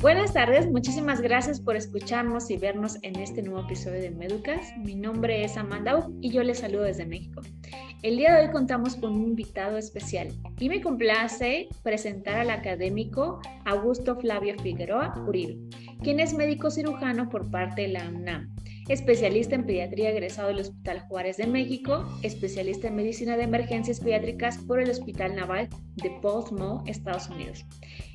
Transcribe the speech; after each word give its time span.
Buenas 0.00 0.32
tardes, 0.32 0.70
muchísimas 0.70 1.20
gracias 1.20 1.58
por 1.58 1.74
escucharnos 1.74 2.52
y 2.52 2.56
vernos 2.56 2.98
en 3.02 3.16
este 3.16 3.42
nuevo 3.42 3.62
episodio 3.66 4.00
de 4.00 4.12
Meducas. 4.12 4.72
Mi 4.76 4.94
nombre 4.94 5.42
es 5.42 5.56
Amanda 5.56 6.08
y 6.20 6.30
yo 6.30 6.44
les 6.44 6.60
saludo 6.60 6.84
desde 6.84 7.04
México. 7.04 7.42
El 8.04 8.16
día 8.16 8.32
de 8.32 8.46
hoy 8.46 8.52
contamos 8.52 8.94
con 8.94 9.10
un 9.10 9.24
invitado 9.24 9.76
especial 9.76 10.28
y 10.60 10.68
me 10.68 10.80
complace 10.80 11.68
presentar 11.82 12.38
al 12.38 12.50
académico 12.50 13.40
Augusto 13.64 14.14
Flavio 14.14 14.54
Figueroa 14.62 15.20
Uribe, 15.26 15.58
quien 16.00 16.20
es 16.20 16.32
médico 16.32 16.70
cirujano 16.70 17.28
por 17.28 17.50
parte 17.50 17.82
de 17.82 17.88
la 17.88 18.08
UNAM 18.08 18.54
especialista 18.88 19.54
en 19.54 19.66
pediatría 19.66 20.10
egresado 20.10 20.48
del 20.48 20.60
Hospital 20.60 21.00
Juárez 21.00 21.36
de 21.36 21.46
México, 21.46 22.06
especialista 22.22 22.88
en 22.88 22.96
medicina 22.96 23.36
de 23.36 23.44
emergencias 23.44 24.00
pediátricas 24.00 24.58
por 24.58 24.80
el 24.80 24.90
Hospital 24.90 25.36
Naval 25.36 25.68
de 25.96 26.10
Baltimore, 26.22 26.82
Estados 26.90 27.28
Unidos. 27.28 27.66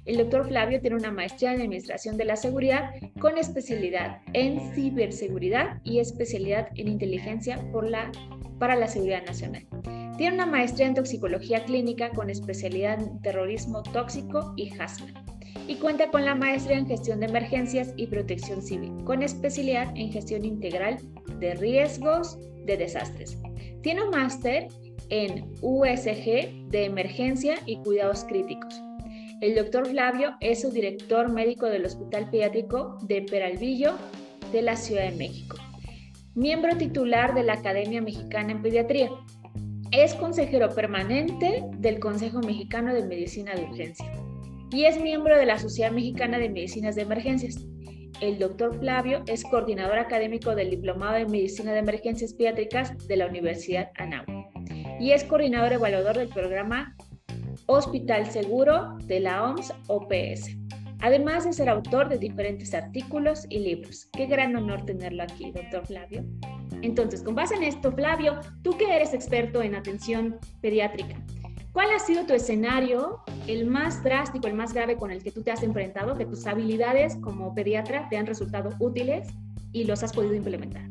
El 0.05 0.17
doctor 0.17 0.47
Flavio 0.47 0.81
tiene 0.81 0.97
una 0.97 1.11
maestría 1.11 1.53
en 1.53 1.61
Administración 1.61 2.17
de 2.17 2.25
la 2.25 2.35
Seguridad 2.35 2.91
con 3.19 3.37
especialidad 3.37 4.21
en 4.33 4.73
ciberseguridad 4.73 5.79
y 5.83 5.99
especialidad 5.99 6.69
en 6.75 6.87
inteligencia 6.87 7.63
para 8.59 8.75
la 8.75 8.87
seguridad 8.87 9.25
nacional. 9.25 9.65
Tiene 10.17 10.35
una 10.35 10.45
maestría 10.45 10.87
en 10.87 10.95
toxicología 10.95 11.65
clínica 11.65 12.09
con 12.11 12.29
especialidad 12.29 13.01
en 13.01 13.21
terrorismo 13.21 13.81
tóxico 13.83 14.53
y 14.55 14.71
hazmat 14.79 15.32
y 15.67 15.75
cuenta 15.75 16.09
con 16.09 16.25
la 16.25 16.35
maestría 16.35 16.77
en 16.77 16.87
gestión 16.87 17.19
de 17.19 17.27
emergencias 17.27 17.93
y 17.95 18.07
protección 18.07 18.61
civil, 18.61 18.91
con 19.05 19.23
especialidad 19.23 19.91
en 19.95 20.11
gestión 20.11 20.45
integral 20.45 20.97
de 21.39 21.55
riesgos 21.55 22.37
de 22.65 22.77
desastres. 22.77 23.37
Tiene 23.81 24.03
un 24.03 24.09
máster 24.11 24.67
en 25.09 25.45
USG 25.61 26.69
de 26.69 26.85
emergencia 26.85 27.55
y 27.65 27.77
cuidados 27.77 28.23
críticos. 28.25 28.81
El 29.41 29.55
doctor 29.55 29.87
Flavio 29.87 30.35
es 30.39 30.61
su 30.61 30.71
director 30.71 31.29
médico 31.31 31.65
del 31.65 31.85
Hospital 31.85 32.29
Pediátrico 32.29 32.97
de 33.03 33.21
Peralvillo 33.23 33.93
de 34.51 34.61
la 34.61 34.75
Ciudad 34.75 35.09
de 35.09 35.17
México. 35.17 35.57
Miembro 36.35 36.77
titular 36.77 37.33
de 37.35 37.43
la 37.43 37.53
Academia 37.53 38.01
Mexicana 38.01 38.53
en 38.53 38.61
Pediatría. 38.61 39.09
Es 39.91 40.15
consejero 40.15 40.69
permanente 40.69 41.61
del 41.77 41.99
Consejo 41.99 42.39
Mexicano 42.39 42.93
de 42.93 43.05
Medicina 43.05 43.53
de 43.53 43.65
Urgencia 43.65 44.22
y 44.73 44.85
es 44.85 44.99
miembro 44.99 45.37
de 45.37 45.45
la 45.45 45.59
Sociedad 45.59 45.91
Mexicana 45.91 46.39
de 46.39 46.49
Medicinas 46.49 46.95
de 46.95 47.03
Emergencias. 47.03 47.63
El 48.21 48.39
doctor 48.39 48.79
Flavio 48.79 49.21
es 49.27 49.43
coordinador 49.43 49.99
académico 49.99 50.55
del 50.55 50.71
Diplomado 50.71 51.13
de 51.13 51.27
Medicina 51.27 51.73
de 51.73 51.79
Emergencias 51.79 52.33
Pediátricas 52.33 52.97
de 53.07 53.17
la 53.17 53.27
Universidad 53.27 53.91
Anáhuac 53.97 54.47
y 54.99 55.11
es 55.11 55.23
coordinador 55.25 55.73
evaluador 55.73 56.17
del 56.17 56.29
programa 56.29 56.95
Hospital 57.67 58.25
Seguro 58.31 58.97
de 59.03 59.19
la 59.19 59.43
OMS 59.43 59.73
OPS. 59.87 60.57
Además 61.01 61.45
de 61.45 61.53
ser 61.53 61.69
autor 61.69 62.09
de 62.09 62.17
diferentes 62.17 62.73
artículos 62.73 63.45
y 63.49 63.59
libros. 63.59 64.09
Qué 64.13 64.25
gran 64.25 64.55
honor 64.55 64.85
tenerlo 64.85 65.21
aquí, 65.21 65.51
doctor 65.51 65.85
Flavio. 65.85 66.25
Entonces, 66.81 67.21
con 67.21 67.35
base 67.35 67.55
en 67.55 67.63
esto, 67.63 67.91
Flavio, 67.91 68.39
tú 68.63 68.75
que 68.77 68.95
eres 68.95 69.13
experto 69.13 69.61
en 69.61 69.75
atención 69.75 70.39
pediátrica, 70.61 71.21
¿Cuál 71.73 71.89
ha 71.89 71.97
sido 71.97 72.27
tu 72.27 72.33
escenario, 72.33 73.21
el 73.47 73.65
más 73.65 74.03
drástico, 74.03 74.45
el 74.45 74.53
más 74.53 74.73
grave 74.73 74.95
con 74.95 75.09
el 75.09 75.23
que 75.23 75.31
tú 75.31 75.41
te 75.41 75.49
has 75.49 75.63
enfrentado, 75.63 76.15
que 76.15 76.27
tus 76.27 76.45
habilidades 76.45 77.15
como 77.15 77.55
pediatra 77.55 78.07
te 78.09 78.17
han 78.17 78.27
resultado 78.27 78.69
útiles 78.79 79.27
y 79.71 79.85
los 79.85 80.03
has 80.03 80.13
podido 80.13 80.35
implementar? 80.35 80.87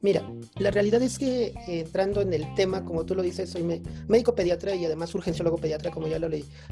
Mira, 0.00 0.26
la 0.58 0.70
realidad 0.70 1.02
es 1.02 1.18
que 1.18 1.48
eh, 1.48 1.54
entrando 1.80 2.22
en 2.22 2.32
el 2.32 2.54
tema, 2.54 2.86
como 2.86 3.04
tú 3.04 3.14
lo 3.14 3.22
dices, 3.22 3.50
soy 3.50 3.82
médico 4.08 4.34
pediatra 4.34 4.74
y 4.74 4.86
además 4.86 5.14
urgenciólogo 5.14 5.58
pediatra, 5.58 5.90
como 5.90 6.08
ya 6.08 6.18
lo, 6.18 6.28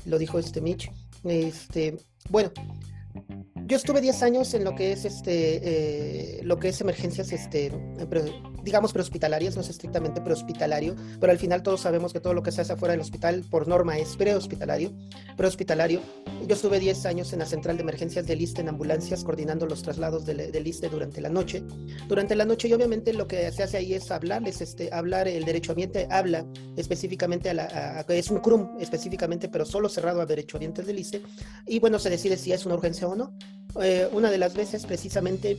lo 0.06 0.18
dijo 0.18 0.38
este 0.38 0.62
Mitch. 0.62 0.90
Este, 1.24 1.98
bueno, 2.30 2.52
yo 3.66 3.76
estuve 3.76 4.00
10 4.00 4.22
años 4.22 4.54
en 4.54 4.64
lo 4.64 4.74
que 4.74 4.92
es 4.92 5.04
este 5.04 6.38
eh, 6.38 6.40
lo 6.42 6.58
que 6.58 6.68
es 6.68 6.80
emergencias 6.80 7.32
este 7.32 7.72
digamos 8.62 8.92
prehospitalarias, 8.92 9.56
no 9.56 9.62
es 9.62 9.70
estrictamente 9.70 10.20
prehospitalario, 10.20 10.94
pero 11.20 11.32
al 11.32 11.38
final 11.38 11.62
todos 11.62 11.80
sabemos 11.80 12.12
que 12.12 12.20
todo 12.20 12.34
lo 12.34 12.42
que 12.42 12.52
se 12.52 12.60
hace 12.60 12.72
afuera 12.72 12.92
del 12.92 13.00
hospital 13.00 13.44
por 13.50 13.66
norma 13.66 13.98
es 13.98 14.16
prehospitalario, 14.16 14.92
prehospitalario. 15.36 16.00
Yo 16.46 16.54
estuve 16.54 16.78
10 16.78 17.06
años 17.06 17.32
en 17.32 17.40
la 17.40 17.46
central 17.46 17.76
de 17.76 17.82
emergencias 17.82 18.26
del 18.26 18.40
ISTE 18.40 18.62
en 18.62 18.68
ambulancias 18.68 19.24
coordinando 19.24 19.66
los 19.66 19.82
traslados 19.82 20.26
del, 20.26 20.50
del 20.52 20.90
durante 20.90 21.20
la 21.20 21.28
noche. 21.28 21.62
Durante 22.08 22.34
la 22.34 22.44
noche 22.44 22.68
y 22.68 22.72
obviamente 22.72 23.12
lo 23.12 23.26
que 23.26 23.50
se 23.52 23.62
hace 23.62 23.76
ahí 23.76 23.94
es 23.94 24.10
hablarles 24.10 24.60
este 24.60 24.90
hablar 24.92 25.28
el 25.28 25.44
derecho 25.44 25.72
ambiente 25.72 26.06
habla 26.10 26.46
específicamente 26.76 27.50
a 27.50 27.54
la 27.54 28.06
es 28.08 28.30
un 28.30 28.40
CRUM 28.40 28.76
específicamente, 28.80 29.48
pero 29.48 29.64
solo 29.64 29.88
cerrado 29.88 30.20
a 30.20 30.26
derecho 30.26 30.56
ambiente 30.56 30.82
del 30.82 30.98
ISTE 30.98 31.22
y 31.66 31.78
bueno, 31.78 31.98
se 31.98 32.10
decide 32.10 32.36
si 32.36 32.52
es 32.52 32.64
una 32.66 32.76
urgencia 32.76 33.08
o 33.08 33.14
no. 33.14 33.34
Eh, 33.80 34.08
una 34.12 34.30
de 34.30 34.38
las 34.38 34.54
veces 34.54 34.84
precisamente 34.86 35.58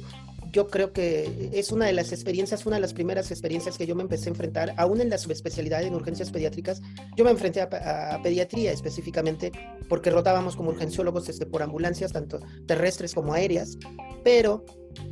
yo 0.54 0.68
creo 0.68 0.94
que 0.94 1.50
es 1.52 1.72
una 1.72 1.88
de 1.88 1.94
las 1.94 2.12
experiencias, 2.12 2.66
una 2.68 2.76
de 2.76 2.82
las 2.82 2.94
primeras 2.94 3.32
experiencias 3.32 3.76
que 3.76 3.88
yo 3.88 3.96
me 3.96 4.04
empecé 4.04 4.30
a 4.30 4.34
enfrentar, 4.34 4.74
aún 4.78 5.02
en 5.02 5.10
la 5.10 5.18
subespecialidad 5.18 5.82
en 5.82 5.96
urgencias 5.96 6.30
pediátricas, 6.30 6.80
yo 7.18 7.26
me 7.26 7.32
enfrenté 7.32 7.62
a, 7.62 8.20
pediatría 8.22 8.72
específicamente 8.72 9.52
porque 9.90 10.12
rotábamos 10.12 10.56
como 10.56 10.70
urgenciólogos 10.70 11.28
este, 11.28 11.48
por 11.48 11.64
ambulancias, 11.64 12.14
tanto 12.14 12.40
terrestres 12.68 13.16
como 13.16 13.34
aéreas, 13.34 13.80
pero 14.24 14.64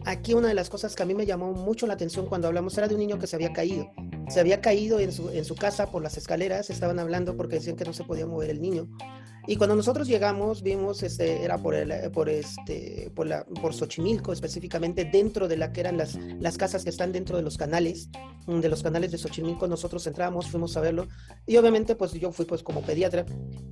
aquí 0.06 0.34
una 0.34 0.47
de 0.47 0.53
las 0.53 0.69
cosas 0.69 0.96
que 0.96 1.03
a 1.03 1.06
mí 1.06 1.14
me 1.14 1.25
llamó 1.25 1.53
mucho 1.53 1.88
la 1.88 1.94
atención 1.94 2.25
cuando 2.25 2.47
hablamos 2.47 2.78
era 2.78 2.88
de 2.88 2.96
un 2.96 3.00
niño 3.00 3.19
que 3.19 3.28
se 3.28 3.36
había 3.36 3.53
caído. 3.53 3.92
Se 4.30 4.40
había 4.40 4.62
caído 4.62 5.00
en 5.00 5.12
su, 5.12 5.56
casa 5.56 5.92
por 5.92 6.02
las 6.02 6.18
escaleras, 6.18 6.69
estaban 6.69 7.00
hablando 7.00 7.36
porque 7.36 7.56
decían 7.56 7.75
que 7.75 7.86
no 7.86 7.94
se 7.94 8.03
podía 8.03 8.25
mover 8.25 8.50
el 8.50 8.62
niño. 8.62 8.88
Y 9.47 9.56
cuando 9.56 9.75
nosotros 9.75 10.08
llegamos, 10.08 10.62
vimos, 10.62 11.02
este, 11.02 11.44
era 11.44 11.58
por, 11.58 11.74
el, 11.74 12.12
por, 12.12 12.30
este, 12.30 13.12
Xochimilco, 13.72 14.31
específicamente 14.31 15.03
dentro 15.06 15.47
de 15.47 15.58
la 15.58 15.72
que 15.72 15.81
eran 15.81 15.97
las, 15.97 16.18
casas 16.58 16.84
que 16.84 16.91
están 16.91 17.12
dentro 17.12 17.38
de 17.38 17.44
los 17.44 17.58
canales, 17.58 18.09
de 18.46 18.70
los 18.70 18.84
canales 18.84 19.12
de 19.12 19.18
Xochimilco, 19.18 19.68
nosotros 19.68 20.06
entramos, 20.06 20.47
fuimos 20.47 20.78
a 20.78 20.81
verlo. 20.81 21.08
Y 21.47 21.58
obviamente, 21.58 21.96
pues 21.96 22.14
yo 22.14 22.31
fui 22.31 22.46
pues 22.46 22.62
como 22.62 22.81
pediatra. 22.81 23.25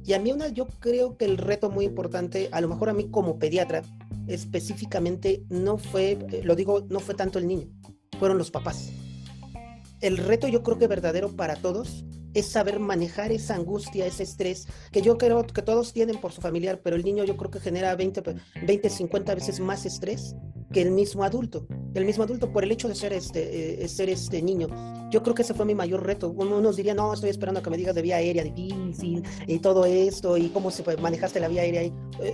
Y 0.03 0.13
a 0.13 0.19
mí 0.19 0.31
una, 0.31 0.47
yo 0.47 0.67
creo 0.79 1.17
que 1.17 1.25
el 1.25 1.37
reto 1.37 1.69
muy 1.69 1.85
importante, 1.85 2.49
a 2.51 2.61
lo 2.61 2.67
mejor 2.67 2.89
a 2.89 2.93
mí 2.93 3.09
como 3.11 3.37
pediatra, 3.37 3.83
específicamente 4.29 5.43
no 5.49 5.77
fue, 5.77 6.11
eh, 6.31 6.41
lo 6.43 6.55
digo, 6.55 6.85
no 6.89 6.99
fue 6.99 7.15
tanto 7.15 7.39
el 7.39 7.47
niño, 7.47 7.67
fueron 8.19 8.37
los 8.37 8.51
papás. 8.51 8.91
El 10.01 10.17
reto 10.17 10.47
yo 10.47 10.63
creo 10.63 10.77
que 10.77 10.87
verdadero 10.87 11.35
para 11.35 11.55
todos 11.55 12.05
es 12.33 12.45
saber 12.47 12.79
manejar 12.79 13.31
esa 13.31 13.55
angustia, 13.55 14.05
ese 14.05 14.23
estrés, 14.23 14.67
que 14.91 15.01
yo 15.01 15.17
creo 15.17 15.45
que 15.45 15.61
todos 15.61 15.93
tienen 15.93 16.21
por 16.21 16.31
su 16.31 16.41
familiar, 16.41 16.79
pero 16.83 16.95
el 16.95 17.03
niño 17.03 17.23
yo 17.23 17.35
creo 17.37 17.51
que 17.51 17.59
genera 17.59 17.95
20, 17.95 18.23
20 18.65 18.89
50 18.89 19.35
veces 19.35 19.59
más 19.59 19.85
estrés 19.85 20.35
que 20.71 20.81
el 20.81 20.91
mismo 20.91 21.23
adulto. 21.23 21.65
El 21.95 22.05
mismo 22.05 22.23
adulto 22.23 22.51
por 22.51 22.63
el 22.63 22.71
hecho 22.71 22.87
de 22.87 22.95
ser 22.95 23.13
este, 23.13 23.83
eh, 23.83 23.87
ser 23.87 24.09
este 24.09 24.41
niño. 24.41 24.67
Yo 25.09 25.23
creo 25.23 25.33
que 25.33 25.41
ese 25.41 25.55
fue 25.55 25.65
mi 25.65 25.73
mayor 25.73 26.05
reto. 26.05 26.29
Unos 26.29 26.75
dirían, 26.75 26.97
no, 26.97 27.11
estoy 27.11 27.31
esperando 27.31 27.59
a 27.59 27.63
que 27.63 27.71
me 27.71 27.77
digas 27.77 27.95
de 27.95 28.03
vía 28.03 28.17
aérea 28.17 28.43
difícil 28.43 29.23
y 29.47 29.59
todo 29.59 29.85
esto 29.85 30.37
y 30.37 30.49
cómo 30.49 30.69
se 30.69 30.83
manejaste 30.97 31.39
la 31.39 31.47
vía 31.47 31.63
aérea. 31.63 31.81
Eh, 31.81 31.93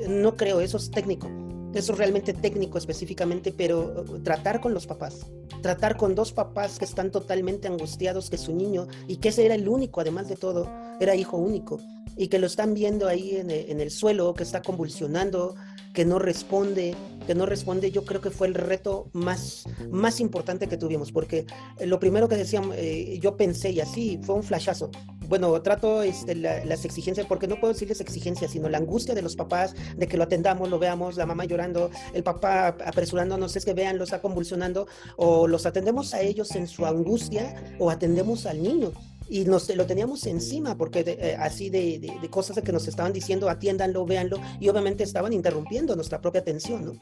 no 0.09 0.35
creo, 0.35 0.59
eso 0.59 0.75
es 0.75 0.91
técnico 0.91 1.44
eso 1.75 1.91
es 1.91 1.97
realmente 1.97 2.33
técnico 2.33 2.77
específicamente, 2.77 3.53
pero 3.55 4.05
uh, 4.09 4.19
tratar 4.19 4.61
con 4.61 4.73
los 4.73 4.87
papás, 4.87 5.27
tratar 5.61 5.97
con 5.97 6.15
dos 6.15 6.31
papás 6.31 6.79
que 6.79 6.85
están 6.85 7.11
totalmente 7.11 7.67
angustiados 7.67 8.29
que 8.29 8.37
su 8.37 8.55
niño, 8.55 8.87
y 9.07 9.17
que 9.17 9.29
ese 9.29 9.45
era 9.45 9.55
el 9.55 9.67
único, 9.67 10.01
además 10.01 10.27
de 10.27 10.37
todo, 10.37 10.71
era 10.99 11.15
hijo 11.15 11.37
único, 11.37 11.79
y 12.17 12.29
que 12.29 12.39
lo 12.39 12.47
están 12.47 12.73
viendo 12.73 13.07
ahí 13.07 13.35
en 13.35 13.51
el, 13.51 13.69
en 13.69 13.81
el 13.81 13.91
suelo, 13.91 14.33
que 14.33 14.43
está 14.43 14.61
convulsionando, 14.61 15.55
que 15.93 16.05
no 16.05 16.19
responde, 16.19 16.95
que 17.25 17.33
no 17.33 17.45
responde, 17.45 17.89
yo 17.89 18.05
creo 18.05 18.21
que 18.21 18.29
fue 18.29 18.47
el 18.47 18.53
reto 18.53 19.09
más, 19.13 19.63
más 19.89 20.19
importante 20.19 20.67
que 20.67 20.77
tuvimos, 20.77 21.11
porque 21.11 21.45
eh, 21.79 21.85
lo 21.87 21.99
primero 21.99 22.27
que 22.27 22.35
decían, 22.35 22.69
eh, 22.75 23.17
yo 23.21 23.35
pensé 23.37 23.71
y 23.71 23.79
así, 23.79 24.19
fue 24.21 24.35
un 24.35 24.43
flashazo. 24.43 24.91
Bueno, 25.27 25.61
trato 25.61 26.03
este, 26.03 26.35
las 26.35 26.85
exigencias, 26.85 27.25
porque 27.27 27.47
no 27.47 27.59
puedo 27.59 27.73
decirles 27.73 28.01
exigencias, 28.01 28.51
sino 28.51 28.69
la 28.69 28.77
angustia 28.77 29.15
de 29.15 29.21
los 29.21 29.35
papás, 29.35 29.75
de 29.95 30.07
que 30.07 30.17
lo 30.17 30.23
atendamos, 30.23 30.69
lo 30.69 30.79
veamos, 30.79 31.17
la 31.17 31.25
mamá 31.25 31.45
llorando, 31.45 31.89
el 32.13 32.23
papá 32.23 32.67
apresurándonos, 32.67 33.55
es 33.55 33.65
que 33.65 33.73
vean, 33.73 33.97
lo 33.97 34.03
está 34.03 34.21
convulsionando, 34.21 34.87
o 35.17 35.47
los 35.47 35.65
atendemos 35.65 36.13
a 36.13 36.21
ellos 36.21 36.55
en 36.55 36.67
su 36.67 36.85
angustia, 36.85 37.75
o 37.79 37.89
atendemos 37.89 38.45
al 38.45 38.61
niño 38.61 38.91
y 39.27 39.45
nos 39.45 39.73
lo 39.75 39.85
teníamos 39.85 40.25
encima 40.27 40.77
porque 40.77 41.03
eh, 41.05 41.35
así 41.39 41.69
de, 41.69 41.99
de, 42.21 42.29
cosas 42.29 42.59
que 42.63 42.71
nos 42.71 42.87
estaban 42.87 43.11
diciendo 43.11 43.49
atiéndanlo, 43.49 44.05
véanlo 44.05 44.39
y 44.59 44.69
obviamente 44.69 45.03
estaban 45.03 45.33
interrumpiendo 45.33 45.95
nuestra 45.95 46.21
propia 46.21 46.41
atención, 46.41 46.85
¿no? 46.85 46.93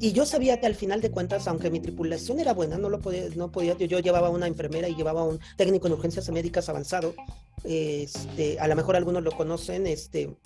Y 0.00 0.10
yo 0.10 0.26
sabía 0.26 0.58
que 0.58 0.66
al 0.66 0.74
final 0.74 1.00
de 1.00 1.12
cuentas, 1.12 1.46
aunque 1.46 1.70
mi 1.70 1.78
tripulación 1.78 2.40
era 2.40 2.54
buena, 2.54 2.76
no 2.76 2.90
lo 2.90 2.98
podía, 2.98 3.22
no 3.36 3.52
podía, 3.52 3.78
yo, 3.78 3.86
yo 3.86 4.00
llevaba 4.00 4.30
una 4.30 4.48
enfermera 4.48 4.88
y 4.88 4.96
llevaba 4.96 5.22
un 5.22 5.38
técnico 5.56 5.86
en 5.86 5.92
urgencias 5.92 6.28
médicas 6.30 6.68
avanzado, 6.68 7.14
este, 7.64 8.58
a 8.58 8.66
lo 8.66 8.76
mejor 8.76 8.96
algunos 8.96 9.22
lo 9.22 9.32
conocen, 9.32 9.86
este, 9.86 10.36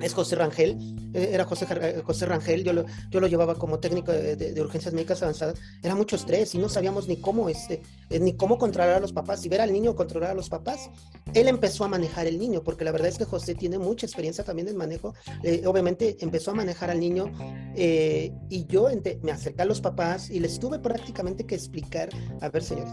es 0.00 0.14
José 0.14 0.36
Rangel, 0.36 0.76
eh, 1.14 1.30
era 1.32 1.44
José, 1.44 1.66
eh, 1.70 2.02
José 2.04 2.26
Rangel, 2.26 2.64
yo 2.64 2.72
lo, 2.72 2.84
yo 3.10 3.20
lo 3.20 3.26
llevaba 3.26 3.54
como 3.54 3.78
técnico 3.78 4.12
de, 4.12 4.54
urgencias 4.60 4.92
médicas 4.94 5.22
avanzadas, 5.22 5.58
era 5.82 5.94
mucho 5.94 6.16
estrés 6.16 6.54
y 6.54 6.58
no 6.58 6.68
sabíamos 6.68 7.08
ni 7.08 7.16
cómo, 7.16 7.48
este, 7.48 7.82
ni 8.20 8.34
cómo 8.34 8.58
controlar 8.58 8.96
a 8.96 9.00
los 9.00 9.12
papás, 9.12 9.40
si 9.40 9.48
ver 9.48 9.60
al 9.60 9.72
niño 9.72 9.94
controlar 9.94 10.30
a 10.30 10.34
los 10.34 10.48
papás. 10.48 10.90
él 11.32 11.48
empezó 11.48 11.84
a 11.84 11.88
manejar 11.88 12.26
el 12.26 12.38
niño, 12.38 12.62
porque 12.62 12.84
la 12.84 12.92
verdad 12.92 13.08
es 13.08 13.18
que 13.18 13.24
José 13.24 13.54
tiene 13.54 13.78
mucha 13.78 14.06
experiencia 14.06 14.44
también 14.44 14.68
en 14.68 14.76
manejo. 14.76 15.14
Eh, 15.42 15.62
obviamente 15.66 16.16
empezó 16.20 16.50
a 16.50 16.54
manejar 16.54 16.90
al 16.90 17.00
niño 17.00 17.32
eh, 17.76 18.32
y 18.48 18.66
yo 18.66 18.88
me 19.22 19.32
acerqué 19.32 19.62
a 19.62 19.64
los 19.64 19.80
papás 19.80 20.30
y 20.30 20.40
les 20.40 20.58
tuve 20.58 20.78
prácticamente 20.78 21.44
que 21.46 21.54
explicar, 21.54 22.10
a 22.40 22.48
ver 22.48 22.62
señores, 22.62 22.92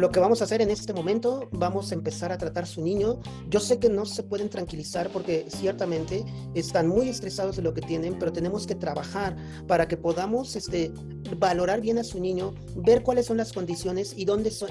lo 0.00 0.10
que 0.10 0.18
vamos 0.18 0.40
a 0.40 0.44
hacer 0.44 0.62
en 0.62 0.70
este 0.70 0.94
momento, 0.94 1.48
vamos 1.52 1.92
a 1.92 1.94
empezar 1.94 2.32
a 2.32 2.38
tratar 2.38 2.66
su 2.66 2.82
niño. 2.82 3.20
Yo 3.50 3.60
sé 3.60 3.78
que 3.78 3.90
no 3.90 4.06
se 4.06 4.22
pueden 4.22 4.48
tranquilizar 4.48 5.10
porque 5.10 5.46
ciertamente 5.48 6.24
están 6.54 6.88
muy 6.88 7.10
estresados 7.10 7.56
de 7.56 7.62
lo 7.62 7.74
que 7.74 7.82
tienen, 7.82 8.18
pero 8.18 8.32
tenemos 8.32 8.66
que 8.66 8.74
trabajar 8.74 9.36
para 9.68 9.88
que 9.88 9.98
podamos 9.98 10.56
este, 10.56 10.90
valorar 11.36 11.82
bien 11.82 11.98
a 11.98 12.04
su 12.04 12.18
niño, 12.18 12.54
ver 12.76 13.02
cuáles 13.02 13.26
son 13.26 13.36
las 13.36 13.52
condiciones 13.52 14.14
y 14.16 14.24
dónde 14.24 14.48
es 14.48 14.64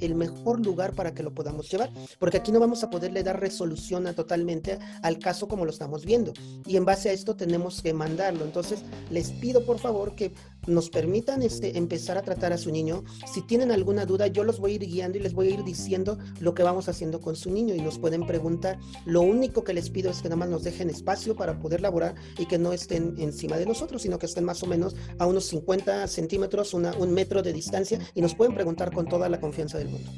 el 0.00 0.14
mejor 0.16 0.64
lugar 0.64 0.94
para 0.94 1.14
que 1.14 1.22
lo 1.22 1.32
podamos 1.32 1.70
llevar, 1.70 1.90
porque 2.18 2.38
aquí 2.38 2.50
no 2.50 2.58
vamos 2.58 2.82
a 2.82 2.90
poderle 2.90 3.22
dar 3.22 3.40
resolución 3.40 4.12
totalmente 4.16 4.78
al 5.02 5.20
caso 5.20 5.46
como 5.46 5.64
lo 5.64 5.70
estamos 5.70 6.04
viendo. 6.04 6.32
Y 6.66 6.76
en 6.76 6.84
base 6.84 7.08
a 7.08 7.12
esto 7.12 7.36
tenemos 7.36 7.82
que 7.82 7.94
mandarlo. 7.94 8.44
Entonces, 8.44 8.80
les 9.10 9.30
pido 9.30 9.64
por 9.64 9.78
favor 9.78 10.16
que 10.16 10.32
nos 10.66 10.90
permitan 10.90 11.42
este, 11.42 11.76
empezar 11.76 12.18
a 12.18 12.22
tratar 12.22 12.52
a 12.52 12.58
su 12.58 12.70
niño. 12.70 13.04
Si 13.32 13.42
tienen 13.42 13.72
alguna 13.72 14.06
duda, 14.06 14.26
yo 14.28 14.44
los 14.44 14.60
voy 14.60 14.71
ir 14.72 14.86
guiando 14.86 15.18
y 15.18 15.20
les 15.20 15.32
voy 15.32 15.48
a 15.48 15.50
ir 15.50 15.64
diciendo 15.64 16.18
lo 16.40 16.54
que 16.54 16.62
vamos 16.62 16.88
haciendo 16.88 17.20
con 17.20 17.36
su 17.36 17.50
niño 17.50 17.74
y 17.74 17.80
nos 17.80 17.98
pueden 17.98 18.26
preguntar. 18.26 18.78
Lo 19.04 19.22
único 19.22 19.64
que 19.64 19.74
les 19.74 19.90
pido 19.90 20.10
es 20.10 20.22
que 20.22 20.28
nada 20.28 20.36
más 20.36 20.48
nos 20.48 20.64
dejen 20.64 20.90
espacio 20.90 21.36
para 21.36 21.58
poder 21.58 21.80
laborar 21.80 22.14
y 22.38 22.46
que 22.46 22.58
no 22.58 22.72
estén 22.72 23.14
encima 23.18 23.56
de 23.56 23.66
nosotros, 23.66 24.02
sino 24.02 24.18
que 24.18 24.26
estén 24.26 24.44
más 24.44 24.62
o 24.62 24.66
menos 24.66 24.94
a 25.18 25.26
unos 25.26 25.44
50 25.46 26.06
centímetros, 26.08 26.74
un 26.74 27.12
metro 27.12 27.42
de 27.42 27.52
distancia 27.52 27.98
y 28.14 28.20
nos 28.20 28.34
pueden 28.34 28.54
preguntar 28.54 28.92
con 28.92 29.06
toda 29.06 29.28
la 29.28 29.40
confianza 29.40 29.78
del 29.78 29.88
mundo. 29.88 30.10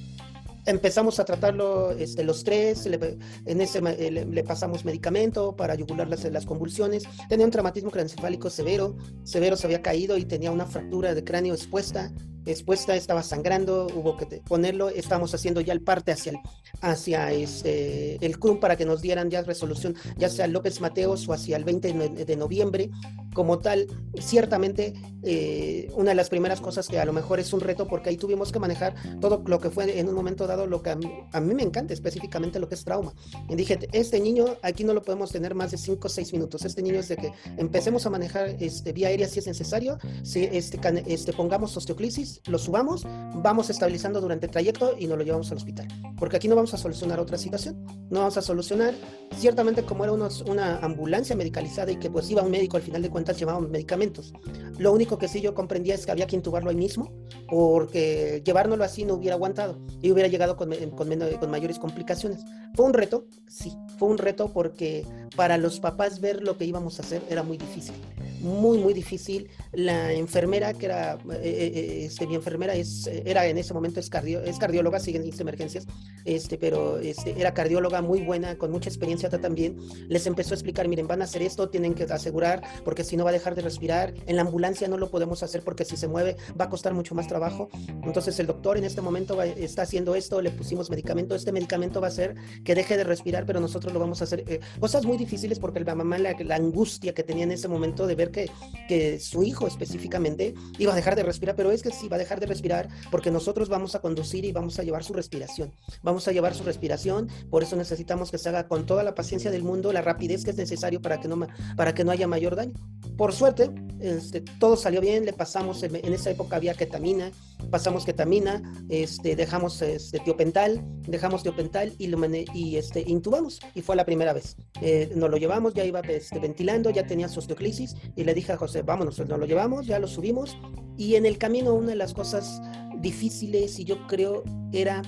Empezamos 0.67 1.21
a 1.21 1.27
tratarlo 1.27 1.91
este, 1.91 2.25
los 2.25 2.43
tres, 2.43 2.87
en 2.87 3.61
ese 3.61 3.81
eh, 3.81 4.11
le, 4.11 4.45
pasamos 4.45 4.85
medicamento 4.87 5.55
para 5.55 5.75
yugular 5.75 6.09
las, 6.09 6.25
las 6.25 6.47
convulsiones, 6.47 7.05
tenía 7.29 7.45
un 7.45 7.53
traumatismo 7.53 7.91
craneoencefálico 7.91 8.49
severo, 8.49 8.97
severo 9.25 9.57
se 9.57 9.67
había 9.67 9.83
caído 9.83 10.17
y 10.17 10.25
tenía 10.25 10.51
una 10.51 10.65
fractura 10.65 11.15
de 11.15 11.23
cráneo 11.23 11.53
expuesta, 11.53 12.11
expuesta, 12.47 12.97
estaba 12.97 13.23
sangrando, 13.23 13.87
hubo 13.95 14.17
que 14.17 14.27
ponerlo, 14.27 14.89
estábamos 14.89 15.35
haciendo 15.35 15.61
ya 15.61 15.73
el 15.73 15.83
parte 15.83 16.13
hacia 16.13 16.33
el, 16.33 16.39
hacia 16.81 17.33
este, 17.33 18.25
el 18.25 18.39
CRUM 18.39 18.61
para 18.61 18.77
que 18.77 18.85
nos 18.85 19.03
dieran 19.03 19.31
ya 19.31 19.43
resolución, 19.43 19.95
ya 20.17 20.29
sea 20.29 20.47
López 20.47 20.81
Mateos 20.81 21.29
o 21.29 21.33
hacia 21.33 21.57
el 21.57 21.65
20 21.65 22.25
de 22.25 22.37
noviembre, 22.37 22.91
como 23.35 23.59
tal, 23.59 23.87
ciertamente 24.19 24.95
eh, 25.23 25.91
una 25.95 26.11
de 26.11 26.15
las 26.15 26.31
primeras 26.31 26.61
cosas 26.61 26.89
que 26.89 26.99
a 26.99 27.05
lo 27.05 27.13
mejor 27.13 27.41
es 27.41 27.53
un 27.53 27.61
reto 27.61 27.87
porque 27.87 28.11
ahí 28.11 28.17
tuvimos 28.17 28.53
que 28.53 28.59
manejar 28.59 28.95
todo 29.21 29.43
lo 29.47 29.59
que 29.59 29.71
fue 29.71 29.99
en 29.99 30.09
un 30.09 30.15
momento 30.15 30.47
dado 30.47 30.67
lo 30.67 30.83
que 30.83 30.91
a 30.91 30.97
mí, 30.97 31.55
me 31.55 31.63
encanta 31.63 31.93
específicamente 31.93 32.59
lo 32.59 32.69
que 32.69 32.77
es 32.77 32.85
trauma. 32.85 33.13
Y 33.49 33.57
dije, 33.57 33.79
este 33.93 34.21
niño 34.21 34.57
aquí 34.63 34.85
no 34.85 34.95
lo 34.95 35.03
podemos 35.03 35.31
tener 35.31 35.55
más 35.55 35.73
de 35.73 35.79
5 35.79 36.07
o 36.07 36.11
6 36.11 36.33
minutos. 36.33 36.65
Este 36.65 36.83
niño 36.83 37.01
es 37.01 37.09
de 37.09 37.17
que 37.17 37.33
empecemos 37.57 38.07
a 38.07 38.11
manejar 38.11 38.57
este, 38.61 38.93
vía 38.93 39.09
aérea 39.09 39.29
si 39.29 39.41
es 39.41 39.47
necesario, 39.47 39.99
si 40.23 40.45
este, 40.45 40.79
este, 41.07 41.33
pongamos 41.33 41.77
osteoclisis, 41.77 42.34
lo 42.47 42.59
subamos, 42.59 43.07
vamos 43.35 43.71
estabilizando 43.71 44.21
durante 44.21 44.47
el 44.47 44.53
trayecto 44.53 44.95
y 44.99 45.07
nos 45.07 45.19
lo 45.19 45.25
llevamos 45.25 45.51
al 45.51 45.59
hospital. 45.59 45.89
Porque 46.19 46.37
aquí 46.37 46.49
no 46.49 46.57
vamos 46.57 46.75
a 46.75 46.79
solucionar 46.79 47.21
otra 47.21 47.39
situación, 47.39 47.85
no 48.11 48.21
vamos 48.21 48.37
a 48.37 48.43
solucionar, 48.43 48.95
ciertamente 49.37 49.83
como 49.83 50.05
era 50.05 50.13
una 50.13 50.79
ambulancia 50.79 51.37
medicalizada 51.37 51.93
y 51.93 51.97
que 51.97 52.11
pues 52.11 52.31
iba 52.31 52.43
un 52.43 52.51
médico 52.51 52.77
al 52.77 52.83
final 52.83 53.03
de 53.03 53.11
cuentas, 53.11 53.39
llevaban 53.39 53.71
medicamentos. 53.71 54.33
Lo 54.79 54.93
único 54.93 55.19
que 55.19 55.29
sí 55.29 55.41
yo 55.41 55.55
comprendía 55.55 55.95
es 55.95 56.07
que 56.07 56.13
había 56.13 56.27
que 56.27 56.37
intubarlo 56.37 56.71
ahí 56.71 56.77
mismo, 56.77 57.13
porque 57.49 58.43
llevárnoslo 58.45 58.85
así 58.85 59.05
no 59.05 59.15
hubiera 59.15 59.35
aguantado 59.35 59.79
y 60.03 60.11
hubiera 60.13 60.29
llegado 60.29 60.57
con, 60.57 60.75
con, 60.91 61.09
con 61.41 61.51
mayores 61.51 61.79
complicaciones. 61.79 62.45
Fue 62.75 62.87
un 62.87 62.93
reto, 62.93 63.27
sí, 63.49 63.77
fue 63.99 64.09
un 64.09 64.19
reto 64.19 64.53
porque 64.53 65.07
para 65.37 65.59
los 65.59 65.81
papás 65.81 66.21
ver 66.21 66.43
lo 66.43 66.57
que 66.57 66.65
íbamos 66.65 66.99
a 66.99 67.03
hacer 67.03 67.23
era 67.29 67.43
muy 67.43 67.57
difícil 67.57 67.95
muy, 68.45 68.79
muy 68.79 68.93
difícil. 68.93 69.49
La 69.73 70.13
enfermera, 70.13 70.75
que 70.75 70.87
era, 70.87 71.15
eh, 71.15 71.41
eh, 71.43 72.09
eh, 72.21 72.35
enfermera 72.35 72.75
es, 72.75 73.07
era 73.07 73.47
en 73.47 73.59
ese 73.59 73.75
momento 73.75 74.01
es, 74.01 74.11
cardio, 74.11 74.43
es 74.43 74.59
cardióloga, 74.59 75.01
sigue 75.01 75.19
en 75.19 75.41
emergencias, 75.41 75.87
este, 76.25 76.59
pero 76.59 76.99
este, 76.99 77.41
era 77.41 77.55
cardióloga 77.55 78.03
muy 78.03 78.21
buena, 78.21 78.57
con 78.57 78.71
mucha 78.71 78.89
experiencia 78.89 79.29
también. 79.31 79.77
Les 80.09 80.27
empezó 80.27 80.55
a 80.55 80.57
explicar, 80.57 80.87
miren, 80.89 81.07
van 81.07 81.23
a 81.23 81.25
hacer 81.25 81.43
esto, 81.43 81.69
tienen 81.71 81.95
que 81.95 82.05
asegurar, 82.05 82.63
porque 82.85 83.03
si 83.03 83.17
no 83.17 83.25
va 83.25 83.31
a 83.31 83.33
dejar 83.33 83.55
de 83.55 83.63
respirar. 83.63 84.15
En 84.27 84.37
la 84.37 84.43
ambulancia 84.43 84.87
no 84.89 84.99
lo 84.99 85.11
podemos 85.11 85.43
hacer 85.43 85.63
porque 85.63 85.85
si 85.85 85.97
se 85.97 86.07
mueve 86.07 86.37
va 86.61 86.67
a 86.67 86.69
costar 86.69 86.93
mucho 86.95 87.15
más 87.15 87.27
trabajo. 87.27 87.71
Entonces 88.03 88.39
el 88.39 88.47
doctor 88.47 88.77
en 88.77 88.85
este 88.85 89.01
momento 89.01 89.41
está 89.43 89.83
haciendo 89.83 90.15
esto, 90.15 90.41
le 90.43 90.51
pusimos 90.51 90.91
medicamento, 90.91 91.35
este 91.35 91.53
medicamento 91.53 92.01
va 92.01 92.09
a 92.09 92.11
hacer 92.11 92.35
que 92.63 92.75
deje 92.75 92.97
de 92.97 93.05
respirar, 93.05 93.47
pero 93.47 93.61
nosotros 93.61 93.93
lo 93.93 93.99
vamos 93.99 94.21
a 94.21 94.25
hacer. 94.25 94.61
cosas 94.79 95.07
muy 95.07 95.17
difíciles 95.17 95.59
porque 95.59 95.81
la 95.81 95.95
mamá, 95.95 96.19
la, 96.19 96.37
la 96.45 96.57
angustia 96.57 97.15
que 97.15 97.23
tenía 97.23 97.45
en 97.45 97.53
ese 97.53 97.69
momento 97.69 98.07
de 98.07 98.15
ver 98.15 98.31
que, 98.35 99.19
su 99.19 99.43
hijo 99.43 99.67
específicamente 99.67 100.55
iba 100.79 100.93
a 100.93 100.97
dejar 100.97 101.17
de 101.17 101.23
respirar, 101.23 101.57
pero 101.57 101.71
es 101.71 101.83
que 101.83 101.91
sí 101.91 102.09
va 102.09 102.17
a 102.17 102.19
dejar 102.19 102.39
de 102.39 102.47
respirar 102.47 102.89
porque 103.11 103.31
nosotros 103.31 103.71
vamos 103.71 103.95
a 103.95 104.01
conducir 104.01 104.45
y 104.45 104.53
vamos 104.53 104.79
a 104.79 104.83
llevar 104.83 105.03
su 105.05 105.15
respiración. 105.15 105.73
Vamos 106.03 106.29
a 106.29 106.33
llevar 106.33 106.55
su 106.55 106.65
respiración, 106.65 107.29
por 107.51 107.63
eso 107.63 107.77
necesitamos 107.77 108.31
que 108.31 108.37
se 108.37 108.51
haga 108.51 108.69
con 108.69 108.85
toda 108.85 109.03
la 109.03 109.15
paciencia 109.15 109.51
del 109.51 109.63
mundo, 109.63 109.93
la 109.93 110.03
rapidez 110.03 110.45
que 110.45 110.51
es 110.51 110.57
necesario 110.57 111.01
para 111.01 111.19
que 111.19 111.29
no, 111.29 111.47
para 111.77 111.95
que 111.95 112.05
no 112.05 112.11
haya 112.11 112.27
mayor 112.27 112.57
daño. 112.57 112.75
Por 113.17 113.33
suerte, 113.33 113.71
este, 114.01 114.43
todo 114.59 114.77
salió 114.77 115.01
bien, 115.01 115.25
le 115.25 115.33
pasamos, 115.33 115.83
en 115.83 116.13
esa 116.13 116.31
época 116.31 116.57
había 116.57 116.75
ketamina, 116.75 117.31
pasamos 117.71 118.05
ketamina, 118.05 118.63
este, 118.89 119.37
dejamos 119.37 119.81
este, 119.83 120.19
tiopental, 120.21 120.83
dejamos 121.07 121.43
tiopental 121.43 121.93
y, 121.99 122.09
lo, 122.09 122.19
y 122.55 122.77
este, 122.77 123.05
intubamos, 123.07 123.61
y 123.75 123.83
fue 123.83 123.97
la 123.97 124.05
primera 124.05 124.33
vez. 124.33 124.57
Eh, 124.81 125.13
nos 125.15 125.31
lo 125.31 125.37
llevamos, 125.37 125.75
ya 125.75 125.85
iba 125.85 126.01
este, 126.01 126.39
ventilando, 126.39 126.91
ya 126.91 127.07
tenía 127.07 127.27
osteoclisis, 127.27 127.97
y 128.17 128.24
le 128.25 128.35
dije 128.35 128.53
a 128.53 128.57
José, 128.57 128.83
vámonos, 128.83 129.19
nos 129.19 129.39
lo 129.39 129.47
llevamos, 129.47 129.87
ya 129.87 129.99
lo 129.99 130.07
subimos, 130.07 130.57
y 130.97 131.15
en 131.15 131.27
el 131.27 131.39
camino 131.39 131.75
una 131.75 131.91
de 131.91 131.97
las 131.97 132.15
cosas 132.15 132.61
difíciles, 132.99 133.79
y 133.79 133.85
yo 133.85 134.07
creo, 134.07 134.43
era 134.73 135.03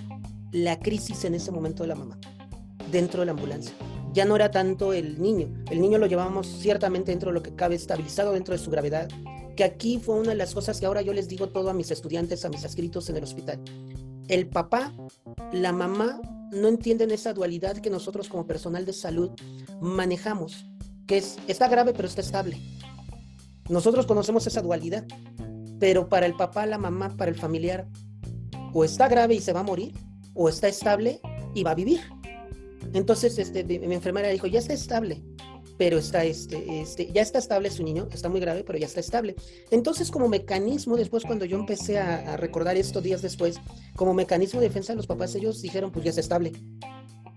la 0.52 0.78
crisis 0.78 1.24
en 1.24 1.34
ese 1.34 1.50
momento 1.50 1.82
de 1.82 1.88
la 1.88 1.94
mamá, 1.94 2.18
dentro 2.90 3.20
de 3.20 3.26
la 3.26 3.32
ambulancia 3.32 3.74
ya 4.16 4.24
no 4.24 4.34
era 4.34 4.50
tanto 4.50 4.94
el 4.94 5.20
niño. 5.20 5.52
El 5.70 5.78
niño 5.78 5.98
lo 5.98 6.06
llevábamos 6.06 6.46
ciertamente 6.46 7.10
dentro 7.10 7.28
de 7.28 7.34
lo 7.34 7.42
que 7.42 7.54
cabe, 7.54 7.74
estabilizado 7.74 8.32
dentro 8.32 8.56
de 8.56 8.58
su 8.58 8.70
gravedad, 8.70 9.10
que 9.54 9.62
aquí 9.62 9.98
fue 9.98 10.14
una 10.14 10.30
de 10.30 10.36
las 10.36 10.54
cosas 10.54 10.80
que 10.80 10.86
ahora 10.86 11.02
yo 11.02 11.12
les 11.12 11.28
digo 11.28 11.50
todo 11.50 11.68
a 11.68 11.74
mis 11.74 11.90
estudiantes, 11.90 12.42
a 12.46 12.48
mis 12.48 12.64
escritos 12.64 13.10
en 13.10 13.18
el 13.18 13.24
hospital. 13.24 13.60
El 14.28 14.48
papá, 14.48 14.94
la 15.52 15.72
mamá 15.72 16.18
no 16.50 16.68
entienden 16.68 17.10
esa 17.10 17.34
dualidad 17.34 17.76
que 17.76 17.90
nosotros 17.90 18.30
como 18.30 18.46
personal 18.46 18.86
de 18.86 18.94
salud 18.94 19.32
manejamos, 19.82 20.66
que 21.06 21.18
es, 21.18 21.36
está 21.46 21.68
grave 21.68 21.92
pero 21.92 22.08
está 22.08 22.22
estable. 22.22 22.58
Nosotros 23.68 24.06
conocemos 24.06 24.46
esa 24.46 24.62
dualidad, 24.62 25.04
pero 25.78 26.08
para 26.08 26.26
el 26.26 26.34
papá, 26.34 26.66
la 26.66 26.78
mamá, 26.78 27.16
para 27.16 27.30
el 27.30 27.36
familiar, 27.36 27.88
o 28.72 28.84
está 28.84 29.08
grave 29.08 29.34
y 29.34 29.40
se 29.40 29.52
va 29.52 29.60
a 29.60 29.64
morir, 29.64 29.94
o 30.34 30.48
está 30.48 30.68
estable 30.68 31.20
y 31.54 31.62
va 31.62 31.72
a 31.72 31.74
vivir. 31.74 32.00
Entonces, 32.92 33.38
este, 33.38 33.64
mi 33.64 33.94
enfermera 33.94 34.28
dijo, 34.28 34.46
ya 34.46 34.58
está 34.58 34.72
estable, 34.72 35.22
pero 35.76 35.98
está 35.98 36.24
este, 36.24 36.80
este, 36.80 37.10
ya 37.12 37.22
está 37.22 37.38
estable 37.38 37.70
su 37.70 37.82
niño, 37.82 38.08
está 38.12 38.28
muy 38.28 38.40
grave, 38.40 38.64
pero 38.64 38.78
ya 38.78 38.86
está 38.86 39.00
estable. 39.00 39.36
Entonces, 39.70 40.10
como 40.10 40.28
mecanismo, 40.28 40.96
después 40.96 41.24
cuando 41.24 41.44
yo 41.44 41.58
empecé 41.58 41.98
a, 41.98 42.36
recordar 42.36 42.76
esto 42.76 43.00
días 43.00 43.22
después, 43.22 43.56
como 43.94 44.14
mecanismo 44.14 44.60
de 44.60 44.68
defensa 44.68 44.92
de 44.92 44.96
los 44.96 45.06
papás, 45.06 45.34
ellos 45.34 45.60
dijeron, 45.62 45.90
pues 45.90 46.04
ya 46.04 46.10
está 46.10 46.20
estable. 46.20 46.52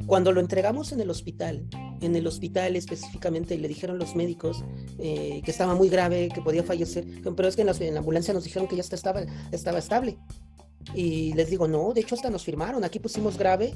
Cuando 0.06 0.32
lo 0.32 0.40
entregamos 0.40 0.92
en 0.92 1.02
el 1.02 1.10
hospital, 1.10 1.68
en 2.01 2.15
el 2.15 2.27
hospital 2.27 2.75
específicamente, 2.75 3.58
le 3.58 3.68
dijeron 3.68 3.98
los 3.98 4.15
médicos 4.15 4.63
eh, 4.98 5.41
que 5.44 5.51
estaba 5.51 5.75
muy 5.75 5.89
grave, 5.89 6.29
que 6.34 6.41
podía 6.41 6.63
fallecer, 6.63 7.06
pero 7.36 7.48
es 7.48 7.56
que 7.56 7.62
en 7.62 7.68
la, 7.68 7.75
en 7.79 7.94
la 7.94 8.00
ambulancia 8.00 8.34
nos 8.34 8.44
dijeron 8.44 8.68
que 8.68 8.75
ya 8.75 8.82
estaba, 8.82 9.24
estaba 9.51 9.79
estable. 9.79 10.18
Y 10.96 11.34
les 11.34 11.50
digo, 11.50 11.68
no, 11.68 11.94
de 11.94 12.01
hecho 12.01 12.15
hasta 12.15 12.29
nos 12.29 12.44
firmaron, 12.44 12.84
aquí 12.84 13.00
pusimos 13.00 13.38
grave 13.38 13.74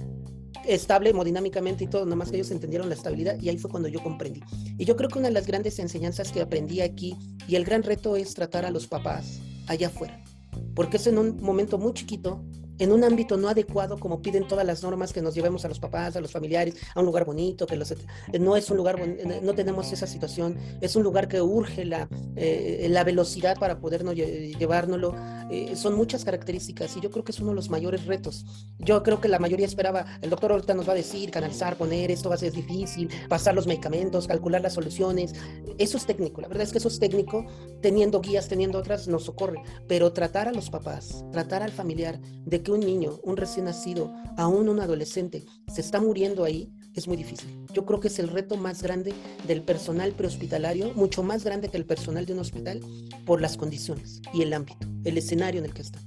estable 0.66 1.10
hemodinámicamente 1.10 1.84
y 1.84 1.88
todo, 1.88 2.06
nomás 2.06 2.30
que 2.30 2.38
ellos 2.38 2.52
entendieron 2.52 2.90
la 2.90 2.96
estabilidad 2.96 3.40
y 3.42 3.50
ahí 3.50 3.58
fue 3.58 3.70
cuando 3.70 3.90
yo 3.90 4.02
comprendí. 4.02 4.42
Y 4.78 4.86
yo 4.86 4.96
creo 4.96 5.10
que 5.10 5.20
una 5.20 5.28
de 5.28 5.34
las 5.34 5.48
grandes 5.48 5.80
enseñanzas 5.80 6.32
que 6.32 6.42
aprendí 6.42 6.82
aquí 6.82 7.16
y 7.48 7.56
el 7.56 7.66
gran 7.66 7.84
reto 7.84 8.16
es 8.16 8.34
tratar 8.34 8.66
a 8.66 8.72
los 8.72 8.88
papás 8.88 9.40
allá 9.68 9.88
afuera, 9.88 10.24
porque 10.76 10.98
es 10.98 11.08
en 11.08 11.18
un 11.18 11.42
momento 11.42 11.78
muy 11.78 11.94
chiquito 11.94 12.44
en 12.84 12.92
un 12.92 13.04
ámbito 13.04 13.38
no 13.38 13.48
adecuado 13.48 13.98
como 13.98 14.22
piden 14.22 14.48
todas 14.48 14.66
las 14.66 14.84
normas 14.84 15.14
que 15.14 15.22
nos 15.22 15.34
llevemos 15.34 15.64
a 15.64 15.70
los 15.70 15.80
papás, 15.80 16.16
a 16.16 16.22
los 16.22 16.32
familiares, 16.32 16.76
a 16.94 17.00
un 17.00 17.06
lugar 17.06 17.26
bonito, 17.26 17.66
que 17.66 17.78
los, 17.78 17.94
no 18.40 18.58
es 18.58 18.70
un 18.70 18.78
lugar, 18.78 19.00
no 19.42 19.54
tenemos 19.54 19.92
esa 19.94 20.06
situación, 20.06 20.58
es 20.82 20.96
un 20.96 21.04
lugar 21.04 21.28
que 21.28 21.42
urge 21.42 21.86
la, 21.86 22.10
eh, 22.36 22.88
la 22.90 23.04
velocidad 23.04 23.58
para 23.58 23.80
podernos 23.80 24.16
llevárnoslo, 24.16 25.16
eh, 25.50 25.76
son 25.76 25.96
muchas 25.96 26.26
características 26.26 26.96
y 26.98 27.02
yo 27.02 27.10
creo 27.10 27.24
que 27.24 27.32
es 27.32 27.40
uno 27.40 27.50
de 27.50 27.56
los 27.56 27.70
mayores 27.70 28.06
retos. 28.06 28.46
Yo 28.80 29.02
creo 29.04 29.22
que 29.22 29.30
la 29.30 29.40
mayoría 29.40 29.66
esperaba, 29.66 30.06
el 30.22 30.30
doctor 30.30 30.52
ahorita 30.52 30.74
nos 30.74 30.88
va 30.88 30.94
a 30.94 30.96
decir, 30.96 31.32
canalizar, 31.32 31.78
poner, 31.78 32.12
esto 32.12 32.28
va 32.28 32.36
a 32.36 32.38
ser 32.38 32.52
difícil, 32.52 33.10
pasar 33.30 33.56
los 33.56 33.68
medicamentos, 33.68 34.28
calcular 34.28 34.62
las 34.62 34.74
soluciones, 34.74 35.34
eso 35.78 35.98
es 35.98 36.06
técnico, 36.06 36.42
la 36.42 36.48
verdad 36.48 36.64
es 36.64 36.72
que 36.72 36.80
eso 36.80 36.88
es 36.88 37.00
técnico, 37.00 37.46
teniendo 37.82 38.20
guías, 38.20 38.48
teniendo 38.48 38.78
otras, 38.78 39.08
nos 39.08 39.24
socorre, 39.24 39.62
pero 39.88 40.12
tratar 40.12 40.48
a 40.48 40.52
los 40.52 40.70
papás, 40.70 41.24
tratar 41.32 41.64
al 41.64 41.72
familiar, 41.72 42.20
de 42.46 42.62
que 42.62 42.72
un 42.74 42.82
niño, 42.82 43.20
un 43.24 43.38
recién 43.38 43.66
nacido, 43.66 44.14
aún 44.38 44.70
un 44.70 44.80
adolescente, 44.80 45.44
se 45.68 45.82
está 45.82 46.00
muriendo 46.00 46.44
ahí, 46.44 46.72
es 46.96 47.08
muy 47.08 47.18
difícil. 47.18 47.66
Yo 47.74 47.86
creo 47.86 48.00
que 48.00 48.08
es 48.08 48.20
el 48.20 48.28
reto 48.28 48.56
más 48.58 48.84
grande 48.84 49.14
del 49.48 49.64
personal 49.64 50.12
prehospitalario, 50.14 50.94
mucho 50.96 51.24
más 51.24 51.44
grande 51.44 51.70
que 51.70 51.78
el 51.78 51.86
personal 51.86 52.26
de 52.26 52.34
un 52.34 52.40
hospital, 52.40 52.82
por 53.26 53.42
las 53.42 53.58
condiciones 53.58 54.22
y 54.34 54.42
el 54.42 54.54
ámbito, 54.54 54.88
el 55.04 55.18
escenario 55.18 55.60
en 55.60 55.66
el 55.66 55.74
que 55.74 55.82
está. 55.82 56.00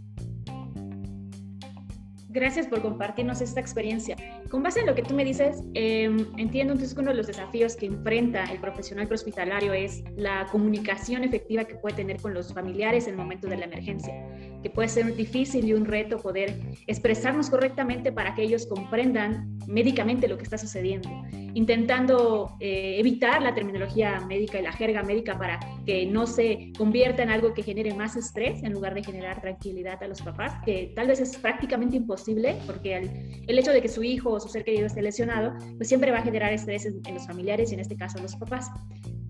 Gracias 2.36 2.66
por 2.66 2.82
compartirnos 2.82 3.40
esta 3.40 3.60
experiencia. 3.60 4.14
Con 4.50 4.62
base 4.62 4.80
en 4.80 4.86
lo 4.86 4.94
que 4.94 5.02
tú 5.02 5.14
me 5.14 5.24
dices, 5.24 5.62
em, 5.72 6.18
entiendo 6.36 6.74
entonces 6.74 6.94
que 6.94 7.00
uno 7.00 7.12
de 7.12 7.16
los 7.16 7.26
desafíos 7.26 7.76
que 7.76 7.86
enfrenta 7.86 8.44
el 8.44 8.60
profesional 8.60 9.06
prehospitalario 9.06 9.72
es 9.72 10.04
la 10.18 10.46
comunicación 10.52 11.24
efectiva 11.24 11.64
que 11.64 11.76
puede 11.76 11.96
tener 11.96 12.20
con 12.20 12.34
los 12.34 12.52
familiares 12.52 13.06
en 13.06 13.12
el 13.12 13.16
momento 13.16 13.48
de 13.48 13.56
la 13.56 13.64
emergencia, 13.64 14.12
que 14.62 14.68
puede 14.68 14.88
ser 14.88 15.16
difícil 15.16 15.66
y 15.66 15.72
un 15.72 15.86
reto 15.86 16.18
poder 16.18 16.60
expresarnos 16.86 17.48
correctamente 17.48 18.12
para 18.12 18.34
que 18.34 18.42
ellos 18.42 18.66
comprendan 18.66 19.58
médicamente 19.66 20.28
lo 20.28 20.36
que 20.36 20.42
está 20.42 20.58
sucediendo 20.58 21.08
intentando 21.56 22.54
eh, 22.60 22.96
evitar 22.98 23.40
la 23.40 23.54
terminología 23.54 24.20
médica 24.20 24.60
y 24.60 24.62
la 24.62 24.72
jerga 24.72 25.02
médica 25.02 25.38
para 25.38 25.58
que 25.86 26.04
no 26.04 26.26
se 26.26 26.70
convierta 26.76 27.22
en 27.22 27.30
algo 27.30 27.54
que 27.54 27.62
genere 27.62 27.94
más 27.94 28.14
estrés 28.14 28.62
en 28.62 28.74
lugar 28.74 28.92
de 28.92 29.02
generar 29.02 29.40
tranquilidad 29.40 30.02
a 30.02 30.06
los 30.06 30.20
papás, 30.20 30.52
que 30.66 30.92
tal 30.94 31.06
vez 31.06 31.18
es 31.18 31.34
prácticamente 31.38 31.96
imposible 31.96 32.58
porque 32.66 32.96
el, 33.48 33.58
hecho 33.58 33.72
de 33.72 33.80
que 33.80 33.88
su 33.88 34.02
hijo 34.02 34.32
o 34.32 34.38
su 34.38 34.48
ser 34.50 34.64
querido 34.64 34.86
esté 34.86 35.00
lesionado, 35.00 35.54
pues 35.78 35.88
siempre 35.88 36.10
va 36.10 36.18
a 36.18 36.22
generar 36.22 36.52
estrés 36.52 36.84
en, 36.84 37.00
en 37.06 37.14
los 37.14 37.26
familiares 37.26 37.70
y 37.70 37.74
en 37.74 37.80
este 37.80 37.96
caso 37.96 38.18
en 38.18 38.24
los 38.24 38.36
papás. 38.36 38.70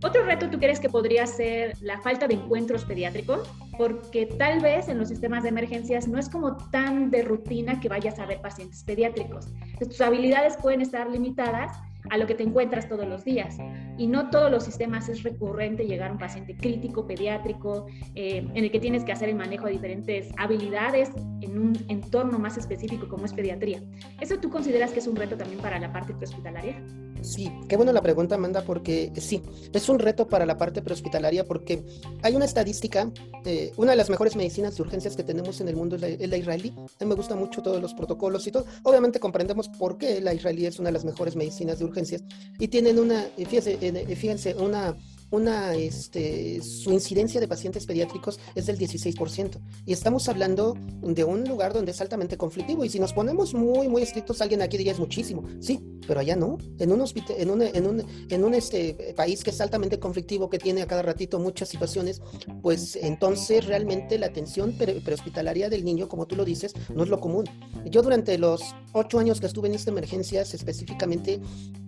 Otro 0.03 0.25
reto, 0.25 0.51
¿tú 0.51 0.59
crees 0.59 0.81
que 0.81 0.91
podría 0.91 1.27
ser 1.27 1.75
la 1.81 2.01
falta 2.01 2.27
de 2.27 2.35
encuentros 2.35 2.85
pediátricos? 2.85 3.49
Porque 3.79 4.27
tal 4.27 4.61
vez 4.61 4.89
en 4.89 4.99
los 4.99 5.09
sistemas 5.09 5.45
de 5.45 5.51
emergencias 5.51 6.09
no 6.09 6.19
es 6.19 6.29
como 6.29 6.57
tan 6.71 7.11
de 7.11 7.23
rutina 7.23 7.81
que 7.81 7.89
vayas 7.89 8.19
a 8.19 8.27
ver 8.27 8.41
pacientes 8.41 8.83
pediátricos. 8.83 9.47
Tus 9.79 10.01
habilidades 10.01 10.57
pueden 10.61 10.83
estar 10.83 11.09
limitadas 11.09 11.79
a 12.11 12.19
lo 12.19 12.27
que 12.27 12.35
te 12.35 12.43
encuentras 12.43 12.89
todos 12.89 13.07
los 13.07 13.25
días. 13.25 13.57
Y 13.99 14.07
no 14.07 14.31
todos 14.31 14.51
los 14.51 14.65
sistemas 14.65 15.09
es 15.09 15.23
recurrente 15.23 15.87
llegar 15.87 16.11
a 16.11 16.13
un 16.13 16.19
paciente 16.19 16.57
crítico, 16.57 17.07
pediátrico, 17.07 17.87
eh, 18.15 18.47
en 18.55 18.65
el 18.65 18.71
que 18.71 18.81
tienes 18.81 19.05
que 19.05 19.13
hacer 19.13 19.29
el 19.29 19.37
manejo 19.37 19.67
de 19.67 19.73
diferentes 19.73 20.29
habilidades 20.39 21.11
en 21.41 21.59
un 21.59 21.77
entorno 21.89 22.39
más 22.39 22.57
específico 22.57 23.09
como 23.09 23.25
es 23.25 23.33
pediatría. 23.33 23.81
¿Eso 24.21 24.39
tú 24.39 24.51
consideras 24.51 24.93
que 24.93 25.01
es 25.01 25.07
un 25.07 25.17
reto 25.17 25.37
también 25.37 25.61
para 25.61 25.79
la 25.79 25.93
parte 25.93 26.15
prehospitalaria? 26.15 26.77
Sí, 27.23 27.51
qué 27.69 27.77
buena 27.77 27.93
la 27.93 28.03
pregunta, 28.03 28.37
Amanda, 28.37 28.63
porque 28.63 29.13
sí, 29.17 29.43
es 29.73 29.89
un 29.89 29.99
reto 29.99 30.29
para 30.29 30.47
la 30.47 30.57
parte 30.57 30.83
prehospitalaria 30.83 31.45
porque 31.45 31.85
hay 32.23 32.37
una 32.37 32.45
estadística, 32.45 33.11
eh, 33.45 33.73
una 33.77 33.93
de 33.93 33.97
las 33.97 34.11
mejores 34.11 34.37
medicinas 34.37 34.77
de 34.77 34.83
urgencias 34.83 35.17
que 35.17 35.25
tenemos 35.25 35.61
en 35.61 35.69
el 35.69 35.77
mundo 35.77 35.97
es 35.97 36.03
la, 36.03 36.09
es 36.09 36.29
la, 36.29 36.37
israelí. 36.37 36.75
A 36.77 37.05
mí 37.05 37.09
me 37.09 37.15
gustan 37.15 37.39
mucho 37.39 37.63
todos 37.63 37.81
los 37.81 37.95
protocolos 37.95 38.47
y 38.47 38.53
todo. 38.53 38.65
Obviamente 38.85 39.21
comprendemos 39.21 39.69
por 39.69 39.99
qué 39.99 40.21
la 40.21 40.35
israelí 40.35 40.67
es 40.67 40.79
una 40.79 40.89
de 40.89 40.95
las 40.95 41.05
mejores 41.05 41.37
medicinas 41.37 41.79
de 41.79 41.85
urgencias 41.85 42.23
y 42.59 42.69
tienen 42.69 42.99
una, 42.99 43.27
fíjense, 43.37 43.79
eh, 43.81 44.17
fíjense 44.17 44.55
una, 44.55 44.97
una, 45.31 45.75
este, 45.75 46.63
su 46.63 46.93
incidencia 46.93 47.41
de 47.41 47.49
pacientes 47.49 47.87
pediátricos 47.87 48.39
es 48.55 48.67
del 48.67 48.79
16%. 48.79 49.61
Y 49.85 49.93
estamos 49.93 50.29
hablando 50.29 50.77
de 51.03 51.25
un 51.25 51.45
lugar 51.45 51.73
donde 51.73 51.93
es 51.93 52.01
altamente 52.01 52.37
conflictivo. 52.37 52.85
Y 52.85 52.89
si 52.89 53.01
nos 53.01 53.13
ponemos 53.13 53.55
muy, 53.55 53.89
muy 53.89 54.03
estrictos, 54.03 54.41
alguien 54.41 54.63
aquí 54.63 54.77
diría 54.77 54.93
es 54.93 54.99
muchísimo. 54.99 55.45
Sí, 55.61 55.81
pero 56.07 56.21
allá 56.21 56.37
no. 56.37 56.59
En 56.79 56.93
un, 56.93 57.01
hospital, 57.01 57.37
en 57.39 57.51
un, 57.51 57.63
en 57.63 57.87
un, 57.87 58.05
en 58.31 58.45
un 58.45 58.55
este, 58.55 59.15
país 59.17 59.43
que 59.43 59.51
es 59.51 59.61
altamente 59.61 59.99
conflictivo, 59.99 60.49
que 60.49 60.59
tiene 60.59 60.83
a 60.83 60.87
cada 60.87 61.03
ratito 61.03 61.39
muchas 61.39 61.69
situaciones, 61.69 62.23
pues 62.63 62.97
entonces 62.97 63.67
realmente 63.67 64.19
la 64.19 64.27
atención 64.27 64.75
prehospitalaria 64.77 65.69
del 65.69 65.85
niño, 65.85 66.09
como 66.09 66.27
tú 66.27 66.37
lo 66.37 66.45
dices, 66.45 66.75
no 66.95 67.03
es 67.03 67.09
lo 67.09 67.21
común. 67.21 67.45
Yo 67.91 68.03
durante 68.03 68.39
los 68.39 68.63
ocho 68.93 69.19
años 69.19 69.41
que 69.41 69.47
estuve 69.47 69.69
en 69.69 69.75
esta 69.75 69.91
emergencias, 69.91 70.53
específicamente, 70.55 71.41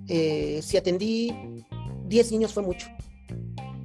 eh, 0.09 0.61
si 0.62 0.76
atendí 0.76 1.33
10 2.07 2.33
niños 2.33 2.52
fue 2.54 2.62
mucho 2.62 2.87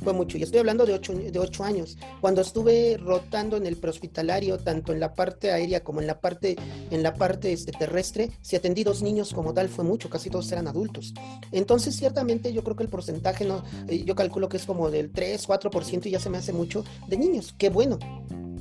fue 0.04 0.14
mucho. 0.14 0.38
Y 0.38 0.44
estoy 0.44 0.60
hablando 0.60 0.86
de 0.86 0.94
ocho, 0.94 1.64
años. 1.64 1.98
Cuando 2.22 2.42
estuve 2.42 2.98
rotando 2.98 3.58
en 3.58 3.66
el 3.66 3.78
prehospitalario, 3.78 4.58
tanto 4.60 4.92
en 4.92 5.00
la 5.00 5.14
parte 5.14 5.52
aérea 5.52 5.84
como 5.84 6.02
en 6.02 6.08
la 6.08 6.20
parte, 6.20 6.56
en 6.92 7.02
la 7.02 7.14
parte 7.14 7.54
este, 7.54 7.72
terrestre, 7.72 8.32
si 8.42 8.56
atendí 8.56 8.84
dos 8.84 9.02
niños 9.02 9.34
como 9.34 9.54
tal, 9.54 9.70
fue 9.70 9.84
mucho, 9.84 10.10
casi 10.10 10.30
todos 10.30 10.52
eran 10.52 10.68
adultos. 10.68 11.14
Entonces, 11.52 11.96
ciertamente, 11.96 12.54
yo 12.54 12.64
creo 12.64 12.76
que 12.76 12.84
el 12.84 12.90
porcentaje, 12.90 13.46
no, 13.46 13.64
eh, 13.88 14.04
yo 14.04 14.16
calculo 14.16 14.50
que 14.50 14.58
es 14.58 14.66
como 14.66 14.92
del 14.92 15.12
3, 15.12 15.48
4% 15.48 16.06
y 16.08 16.12
ya 16.12 16.20
se 16.20 16.30
me 16.30 16.38
hace 16.38 16.54
mucho 16.54 16.84
de 17.08 17.18
niños. 17.18 17.56
Qué 17.58 17.70
bueno. 17.70 17.98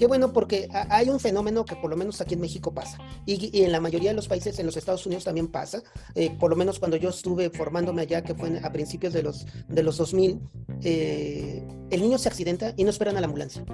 Qué 0.03 0.09
bueno 0.09 0.33
porque 0.33 0.69
hay 0.73 1.11
un 1.11 1.21
fenómeno 1.21 1.65
que 1.65 1.77
por 1.77 1.89
lo 1.89 1.97
menos 1.97 2.21
aquí 2.21 2.35
en 2.35 2.41
México 2.41 2.75
pasa 2.75 2.99
y, 3.25 3.63
en 3.63 3.71
la 3.71 3.79
mayoría 3.79 4.11
de 4.11 4.17
los 4.17 4.27
países, 4.27 4.59
en 4.59 4.67
los 4.67 4.77
Estados 4.77 5.07
Unidos 5.07 5.23
también 5.23 5.47
pasa. 5.47 5.81
Eh, 6.17 6.37
por 6.41 6.51
lo 6.51 6.57
menos 6.57 6.81
cuando 6.81 6.97
yo 6.97 7.11
estuve 7.11 7.51
formándome 7.51 8.03
allá, 8.03 8.25
que 8.25 8.35
fue 8.35 8.59
a 8.65 8.73
principios 8.73 9.13
de 9.13 9.23
los, 9.23 9.47
de 9.69 9.83
los 9.85 9.99
2000, 9.99 10.41
eh, 10.83 11.63
el 11.93 12.03
niño 12.03 12.19
se 12.19 12.29
accidenta 12.29 12.75
y 12.77 12.83
no 12.83 12.91
esperan 12.91 13.17
a 13.17 13.21
la 13.21 13.27
ambulancia. 13.27 13.65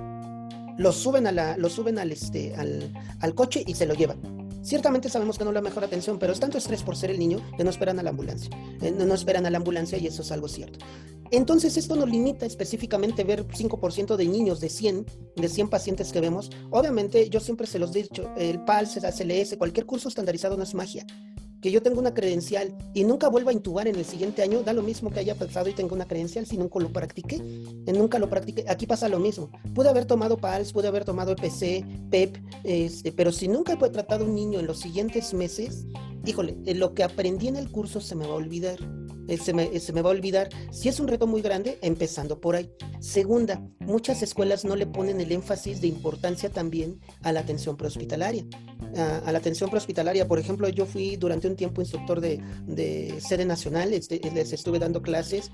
Lo 0.76 0.92
suben, 0.92 1.26
a 1.26 1.32
la, 1.32 1.56
lo 1.56 1.70
suben 1.70 1.98
al, 1.98 2.12
este, 2.12 2.54
al, 2.56 2.92
al 3.20 3.34
coche 3.34 3.64
y 3.66 3.74
se 3.74 3.86
lo 3.86 3.94
llevan. 3.94 4.47
Ciertamente 4.62 5.08
sabemos 5.08 5.38
que 5.38 5.44
no 5.44 5.50
es 5.50 5.54
la 5.54 5.62
mejor 5.62 5.84
atención, 5.84 6.18
pero 6.18 6.32
es 6.32 6.40
tanto 6.40 6.58
estrés 6.58 6.82
por 6.82 6.96
ser 6.96 7.10
el 7.10 7.18
niño 7.18 7.40
que 7.56 7.64
no 7.64 7.70
esperan 7.70 7.98
a 7.98 8.02
la 8.02 8.10
ambulancia. 8.10 8.50
Eh, 8.82 8.90
no, 8.90 9.14
esperan 9.14 9.46
a 9.46 9.50
la 9.50 9.58
ambulancia 9.58 9.98
y 9.98 10.06
eso 10.06 10.22
es 10.22 10.32
algo 10.32 10.48
cierto. 10.48 10.84
Entonces 11.30 11.76
esto 11.76 11.94
nos 11.94 12.08
limita 12.08 12.46
específicamente 12.46 13.22
ver 13.22 13.46
5% 13.46 14.16
de 14.16 14.26
niños 14.26 14.60
de 14.60 14.70
100, 14.70 15.06
de 15.36 15.48
100 15.48 15.68
pacientes 15.68 16.10
que 16.10 16.20
vemos. 16.20 16.50
Obviamente 16.70 17.28
yo 17.28 17.40
siempre 17.40 17.66
se 17.66 17.78
los 17.78 17.94
he 17.94 18.02
dicho, 18.02 18.30
el 18.36 18.64
PALS, 18.64 18.96
el 18.96 19.04
ACLS, 19.04 19.56
cualquier 19.58 19.84
curso 19.84 20.08
estandarizado 20.08 20.56
no 20.56 20.62
es 20.62 20.74
magia. 20.74 21.06
Que 21.60 21.70
yo 21.70 21.82
tengo 21.82 21.98
una 21.98 22.14
credencial 22.14 22.76
y 22.94 23.04
nunca 23.04 23.28
vuelva 23.28 23.50
a 23.50 23.54
intubar 23.54 23.88
en 23.88 23.96
el 23.96 24.04
siguiente 24.04 24.42
año, 24.42 24.62
da 24.62 24.72
lo 24.72 24.82
mismo 24.82 25.10
que 25.10 25.20
haya 25.20 25.34
pensado 25.34 25.68
y 25.68 25.72
tenga 25.72 25.94
una 25.94 26.06
credencial 26.06 26.46
si 26.46 26.56
nunca 26.56 26.78
lo 26.78 26.92
practiqué. 26.92 27.38
Nunca 27.86 28.18
lo 28.18 28.30
practiqué. 28.30 28.64
Aquí 28.68 28.86
pasa 28.86 29.08
lo 29.08 29.18
mismo. 29.18 29.50
Pude 29.74 29.88
haber 29.88 30.04
tomado 30.04 30.36
PALS, 30.36 30.72
pude 30.72 30.88
haber 30.88 31.04
tomado 31.04 31.32
EPC, 31.32 31.84
PEP, 32.10 32.36
este, 32.64 33.12
pero 33.12 33.32
si 33.32 33.48
nunca 33.48 33.72
he 33.72 33.90
tratado 33.90 34.24
a 34.24 34.28
un 34.28 34.34
niño 34.34 34.60
en 34.60 34.66
los 34.66 34.78
siguientes 34.78 35.34
meses, 35.34 35.86
híjole, 36.24 36.56
lo 36.74 36.94
que 36.94 37.02
aprendí 37.02 37.48
en 37.48 37.56
el 37.56 37.70
curso 37.70 38.00
se 38.00 38.14
me 38.14 38.26
va 38.26 38.34
a 38.34 38.36
olvidar 38.36 38.78
eh, 38.80 39.07
se 39.36 39.52
me, 39.52 39.64
eh, 39.64 39.80
se 39.80 39.92
me 39.92 40.02
va 40.02 40.10
a 40.10 40.12
olvidar. 40.12 40.48
Si 40.70 40.88
es 40.88 41.00
un 41.00 41.08
reto 41.08 41.26
muy 41.26 41.42
grande, 41.42 41.78
empezando 41.82 42.40
por 42.40 42.56
ahí. 42.56 42.70
Segunda, 43.00 43.60
muchas 43.80 44.22
escuelas 44.22 44.64
no 44.64 44.76
le 44.76 44.86
ponen 44.86 45.20
el 45.20 45.32
énfasis 45.32 45.80
de 45.80 45.88
importancia 45.88 46.50
también 46.50 47.00
a 47.22 47.32
la 47.32 47.40
atención 47.40 47.76
prehospitalaria. 47.76 48.44
A, 48.96 49.30
la 49.30 49.38
atención 49.38 49.68
prehospitalaria, 49.68 50.26
por 50.26 50.38
ejemplo, 50.38 50.68
yo 50.68 50.86
fui 50.86 51.16
durante 51.16 51.48
un 51.48 51.56
tiempo 51.56 51.82
instructor 51.82 52.20
de, 52.20 52.40
de 52.66 53.20
sede 53.20 53.44
nacional, 53.44 53.92
este, 53.92 54.20
les 54.32 54.52
estuve 54.52 54.78
dando 54.78 55.02
clases 55.02 55.50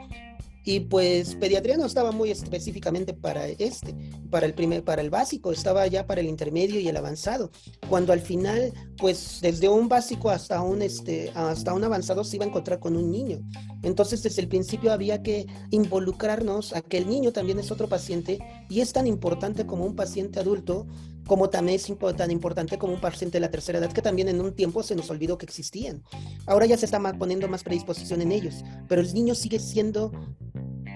y 0.65 0.81
pues 0.81 1.35
pediatría 1.37 1.77
no 1.77 1.85
estaba 1.85 2.11
muy 2.11 2.31
específicamente 2.31 3.13
para 3.13 3.47
este, 3.49 3.95
para 4.31 4.47
el 4.47 4.55
primer, 4.55 4.83
para 4.83 5.03
el 5.03 5.11
básico, 5.11 5.53
estaba 5.53 5.87
ya 5.87 6.07
para 6.07 6.23
el 6.23 6.27
intermedio 6.27 6.81
y 6.81 6.89
el 6.89 6.97
avanzado. 6.97 7.51
Cuando 7.89 8.13
al 8.13 8.21
final, 8.21 8.73
pues 8.97 9.39
desde 9.43 9.69
un 9.69 9.89
básico 9.89 10.31
hasta 10.31 10.63
un 10.63 10.81
este, 10.81 11.31
hasta 11.35 11.75
un 11.75 11.85
avanzado 11.85 12.25
se 12.25 12.37
iba 12.37 12.47
a 12.47 12.49
encontrar 12.49 12.81
con 12.81 12.97
un 12.97 13.11
niño. 13.11 13.41
Entonces 13.83 14.23
desde 14.23 14.41
el 14.41 14.49
principio 14.49 14.93
había 14.93 15.23
que 15.23 15.47
involucrarnos 15.71 16.75
a 16.75 16.81
que 16.81 16.97
el 16.97 17.09
niño 17.09 17.33
también 17.33 17.59
es 17.59 17.71
otro 17.71 17.89
paciente 17.89 18.39
y 18.71 18.81
es 18.81 18.93
tan 18.93 19.07
importante 19.07 19.67
como 19.67 19.85
un 19.85 19.95
paciente 19.95 20.41
adulto, 20.41 20.87
como 21.27 21.51
también 21.51 21.77
es 21.77 21.93
tan 22.17 22.31
importante 22.31 22.79
como 22.79 22.93
un 22.93 23.01
paciente 23.01 23.37
de 23.37 23.41
la 23.41 23.51
tercera 23.51 23.79
edad 23.79 23.93
que 23.93 24.03
también 24.03 24.29
en 24.29 24.41
un 24.41 24.55
tiempo 24.55 24.83
se 24.83 24.95
nos 24.95 25.11
olvidó 25.11 25.39
que 25.39 25.47
existían. 25.47 26.03
Ahora 26.47 26.67
ya 26.67 26.77
se 26.77 26.85
está 26.85 27.01
poniendo 27.19 27.49
más 27.49 27.63
predisposición 27.63 28.23
en 28.23 28.33
ellos, 28.33 28.65
pero 28.89 29.01
el 29.01 29.13
niño 29.15 29.35
sigue 29.35 29.59
siendo 29.59 30.13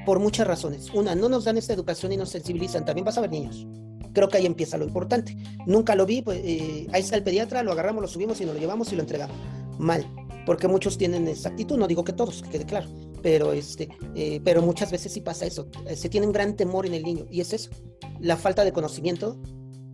por 0.05 0.19
muchas 0.21 0.47
razones. 0.47 0.91
Una, 0.93 1.15
no 1.15 1.29
nos 1.29 1.45
dan 1.45 1.59
esta 1.59 1.73
educación 1.73 2.13
y 2.13 2.17
nos 2.17 2.31
sensibilizan. 2.31 2.85
También 2.85 3.05
vas 3.05 3.19
a 3.19 3.21
ver 3.23 3.31
niños. 3.31 3.67
Creo 4.13 4.29
que 4.29 4.39
ahí 4.39 4.47
empieza 4.47 4.79
lo 4.79 4.85
importante. 4.85 5.37
Nunca 5.67 5.95
lo 5.95 6.07
vi, 6.07 6.23
pues 6.23 6.41
eh, 6.43 6.87
ahí 6.93 7.03
está 7.03 7.17
el 7.17 7.23
pediatra, 7.23 7.63
lo 7.63 7.73
agarramos, 7.73 8.03
lo 8.03 8.09
subimos 8.09 8.41
y 8.41 8.45
nos 8.45 8.55
lo 8.55 8.61
llevamos 8.61 8.93
y 8.93 8.97
lo 8.97 9.03
entregamos. 9.03 9.37
Mal, 9.79 10.07
porque 10.47 10.67
muchos 10.67 10.99
tienen 10.99 11.29
esa 11.29 11.51
actitud, 11.51 11.77
no 11.79 11.87
digo 11.87 12.05
que 12.05 12.13
todos, 12.13 12.43
que 12.43 12.49
quede 12.49 12.65
claro, 12.65 12.89
pero, 13.23 13.53
este, 13.53 13.91
eh, 14.15 14.41
pero 14.43 14.63
muchas 14.63 14.91
veces 14.91 15.13
sí 15.13 15.21
pasa 15.21 15.47
eso. 15.47 15.69
Se 15.95 16.09
tiene 16.09 16.27
un 16.27 16.33
gran 16.33 16.57
temor 16.57 16.87
en 16.87 16.95
el 16.95 17.03
niño 17.03 17.27
y 17.31 17.41
es 17.41 17.53
eso, 17.53 17.71
la 18.19 18.37
falta 18.37 18.65
de 18.65 18.73
conocimiento 18.73 19.39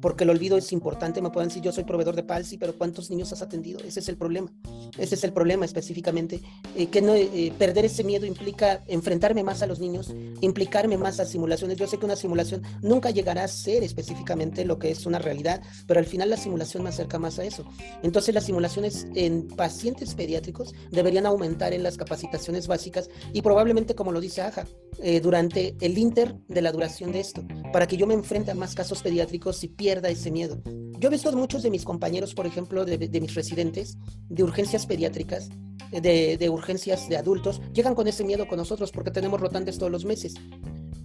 porque 0.04 0.24
el 0.24 0.28
olvido 0.28 0.58
es 0.58 0.70
importante. 0.70 1.22
Me 1.22 1.30
pueden 1.30 1.48
decir, 1.48 1.62
yo 1.62 1.72
soy 1.72 1.84
proveedor 1.84 2.14
de 2.14 2.22
Palsi, 2.22 2.58
pero 2.58 2.76
¿cuántos 2.76 3.08
niños 3.08 3.32
has 3.32 3.40
atendido? 3.40 3.80
Ese 3.80 4.00
es 4.00 4.08
el 4.10 4.18
problema. 4.18 4.52
Ese 4.98 5.14
es 5.14 5.24
el 5.24 5.32
problema 5.32 5.64
específicamente. 5.64 6.42
Eh, 6.76 6.88
que 6.88 7.00
no, 7.00 7.14
eh, 7.14 7.50
perder 7.58 7.86
ese 7.86 8.04
miedo 8.04 8.26
implica 8.26 8.84
enfrentarme 8.86 9.42
más 9.42 9.62
a 9.62 9.66
los 9.66 9.80
niños, 9.80 10.12
implicarme 10.42 10.98
más 10.98 11.20
a 11.20 11.24
simulaciones. 11.24 11.78
Yo 11.78 11.86
sé 11.86 11.96
que 11.96 12.04
una 12.04 12.16
simulación 12.16 12.60
nunca 12.82 13.12
llegará 13.12 13.44
a 13.44 13.48
ser 13.48 13.82
específicamente 13.82 14.66
lo 14.66 14.78
que 14.78 14.90
es 14.90 15.06
una 15.06 15.18
realidad, 15.18 15.62
pero 15.86 16.00
al 16.00 16.06
final 16.06 16.28
la 16.28 16.36
simulación 16.36 16.82
me 16.82 16.90
acerca 16.90 17.18
más 17.18 17.38
a 17.38 17.44
eso. 17.44 17.64
Entonces 18.02 18.34
las 18.34 18.44
simulaciones 18.44 19.06
en 19.14 19.48
pacientes 19.48 20.14
pediátricos 20.14 20.74
deberían 20.90 21.24
aumentar 21.24 21.72
en 21.72 21.82
las 21.82 21.96
capacitaciones 21.96 22.66
básicas 22.66 23.08
y 23.32 23.40
probablemente, 23.40 23.94
como 23.94 24.12
lo 24.12 24.20
dice 24.20 24.42
Aja, 24.42 24.66
eh, 24.98 25.20
durante 25.20 25.74
el 25.80 25.96
inter 25.96 26.36
de 26.46 26.60
la 26.60 26.72
duración 26.72 27.10
de 27.10 27.20
esto, 27.20 27.42
para 27.72 27.86
que 27.86 27.96
yo 27.96 28.06
me 28.06 28.12
enfrente 28.12 28.50
a 28.50 28.54
más 28.54 28.74
casos 28.74 29.02
pediátricos 29.02 29.64
y 29.64 29.68
pierda 29.68 29.93
ese 30.02 30.30
miedo. 30.30 30.60
Yo 30.98 31.08
he 31.08 31.12
visto 31.12 31.30
muchos 31.32 31.62
de 31.62 31.70
mis 31.70 31.84
compañeros, 31.84 32.34
por 32.34 32.46
ejemplo, 32.46 32.84
de, 32.84 33.20
mis 33.20 33.34
residentes, 33.34 33.98
de 34.28 34.42
urgencias 34.42 34.86
pediátricas, 34.86 35.50
de, 35.90 36.48
urgencias 36.50 37.08
de 37.08 37.16
adultos, 37.16 37.60
llegan 37.72 37.94
con 37.94 38.08
ese 38.08 38.24
miedo 38.24 38.46
con 38.46 38.58
nosotros 38.58 38.90
porque 38.92 39.10
tenemos 39.10 39.40
rotantes 39.40 39.78
todos 39.78 39.92
los 39.92 40.04
meses. 40.04 40.34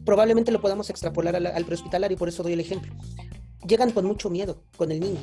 Probablemente 0.06 0.52
lo 0.52 0.62
podamos 0.62 0.90
extrapolar 0.90 1.36
al, 1.36 1.48
al 1.48 1.66
prehospitalario, 1.66 2.18
por 2.18 2.30
eso 2.30 2.44
doy 2.44 2.54
el 2.54 2.60
ejemplo. 2.60 2.94
Llegan 3.68 3.92
con 3.92 4.06
mucho 4.06 4.30
miedo 4.30 4.64
con 4.78 4.92
el 4.92 5.00
niño. 5.00 5.20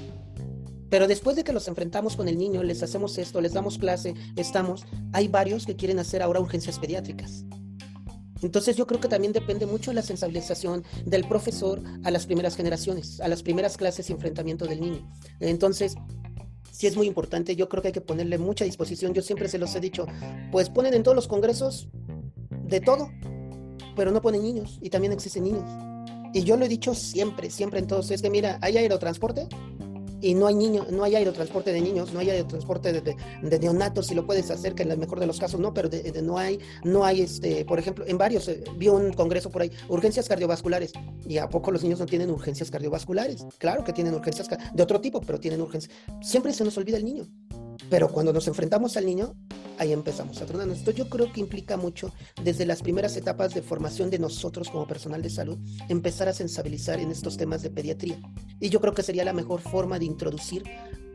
Pero 0.91 1.09
después 1.09 1.37
de 1.37 1.45
que 1.45 1.53
los 1.53 1.67
enfrentamos 1.69 2.17
con 2.17 2.29
el 2.29 2.39
niño, 2.39 2.63
les 2.63 2.83
hacemos 2.83 3.19
esto, 3.19 3.41
les 3.41 3.55
damos 3.55 3.79
clase, 3.79 4.15
estamos, 4.37 4.85
hay 5.13 5.27
varios 5.27 5.67
que 5.67 5.77
quieren 5.77 5.99
hacer 5.99 6.23
ahora 6.23 6.41
urgencias 6.41 6.79
pediátricas. 6.79 7.45
Entonces 8.43 8.77
yo 8.77 8.87
creo 8.87 9.01
que 9.01 9.09
también 9.09 9.33
depende 9.33 9.67
mucho 9.67 9.93
la 9.93 10.03
sensibilización 10.03 10.85
del 11.05 11.27
profesor 11.27 11.83
a 12.05 12.11
las 12.11 12.27
primeras 12.27 12.57
generaciones, 12.57 13.21
a 13.21 13.29
las 13.29 13.43
primeras 13.43 13.77
clases 13.77 14.09
y 14.11 14.13
enfrentamiento 14.13 14.67
del 14.67 14.81
niño. 14.81 15.11
Entonces, 15.41 15.97
sí 16.71 16.87
es 16.87 16.97
muy 16.97 17.07
importante, 17.07 17.57
yo 17.57 17.69
creo 17.69 17.83
que 17.83 17.89
hay 17.89 17.95
que 17.95 18.01
ponerle 18.01 18.39
mucha 18.39 18.65
disposición, 18.65 19.15
yo 19.15 19.23
siempre 19.23 19.49
se 19.49 19.59
los 19.59 19.75
he 19.75 19.81
dicho, 19.81 20.07
pues 20.53 20.69
ponen 20.69 20.93
en 20.95 21.03
todos 21.03 21.15
los 21.15 21.29
congresos 21.29 21.89
de 22.65 22.81
todo, 22.81 23.11
pero 23.95 24.11
no 24.11 24.21
ponen 24.21 24.43
niños 24.43 24.79
y 24.83 24.91
también 24.91 25.13
existen 25.13 25.45
niños. 25.45 25.65
Y 26.35 26.45
yo 26.45 26.59
lo 26.59 26.67
he 26.67 26.69
dicho 26.69 26.95
siempre, 26.95 27.51
siempre 27.51 27.81
entonces, 27.81 28.17
es 28.17 28.23
que 28.23 28.29
mira, 28.29 28.59
hay 28.61 28.77
aerotransporte, 28.77 29.49
y 30.27 30.35
no 30.35 30.49
hay 30.49 30.57
niños, 30.57 30.91
no 30.91 31.05
hay 31.05 31.15
aerotransporte 31.15 31.73
de 31.73 31.81
niños, 31.81 32.13
no 32.13 32.19
hay 32.19 32.31
aerotransporte 32.31 32.93
de, 32.93 33.17
de, 33.43 33.59
neonatos, 33.61 34.09
si 34.09 34.15
lo 34.17 34.27
puedes 34.27 34.51
hacer, 34.51 34.75
que 34.75 34.83
en 34.83 34.91
el 34.91 34.99
mejor 34.99 35.21
de 35.21 35.27
los 35.27 35.39
casos 35.39 35.61
no, 35.61 35.73
pero 35.73 35.89
de, 35.89 36.21
no 36.21 36.37
hay, 36.37 36.59
no 36.83 37.05
hay, 37.05 37.21
este, 37.21 37.65
por 37.65 37.79
ejemplo, 37.79 38.05
en 38.09 38.19
varios, 38.19 38.49
eh, 38.49 38.65
vi 38.77 38.89
un 38.89 39.13
congreso 39.13 39.51
por 39.51 39.63
ahí, 39.63 39.71
urgencias 39.89 40.29
cardiovasculares, 40.29 40.93
y 41.25 41.39
a 41.39 41.49
poco 41.49 41.71
los 41.71 41.85
niños 41.85 42.01
no 42.01 42.07
tienen 42.07 42.31
urgencias 42.31 42.73
cardiovasculares, 42.73 43.47
claro 43.59 43.85
que 43.85 43.93
tienen 43.93 44.15
urgencias 44.15 44.49
de 44.75 44.83
otro 44.83 45.01
tipo, 45.01 45.21
pero 45.21 45.39
tienen 45.39 45.61
urgencias, 45.61 45.95
siempre 46.23 46.53
se 46.53 46.65
nos 46.65 46.77
olvida 46.77 46.97
el 46.97 47.05
niño, 47.05 47.29
pero 47.91 48.09
cuando 48.09 48.33
nos 48.33 48.49
enfrentamos 48.49 48.97
al 48.97 49.07
niño, 49.07 49.35
ahí 49.79 49.93
empezamos 49.93 50.41
a 50.41 50.47
tronarnos. 50.47 50.79
Esto 50.79 50.91
yo 50.91 51.09
creo 51.09 51.33
que 51.33 51.41
implica 51.41 51.77
mucho 51.77 52.13
desde 52.43 52.67
las 52.67 52.83
primeras 52.83 53.17
etapas 53.17 53.55
de 53.55 53.63
formación 53.63 54.11
de 54.11 54.19
nosotros 54.19 54.71
como 54.71 54.87
personal 54.87 55.23
de 55.23 55.31
salud, 55.31 55.59
empezar 55.89 56.29
a 56.29 56.33
sensibilizar 56.33 56.99
en 57.01 57.11
estos 57.11 57.37
temas 57.37 57.63
de 57.63 57.71
pediatría. 57.71 58.21
Y 58.61 58.71
yo 58.71 58.81
creo 58.81 58.95
que 58.95 59.03
sería 59.03 59.25
la 59.25 59.33
mejor 59.33 59.61
forma 59.61 59.99
de 59.99 60.07
introducir 60.07 60.65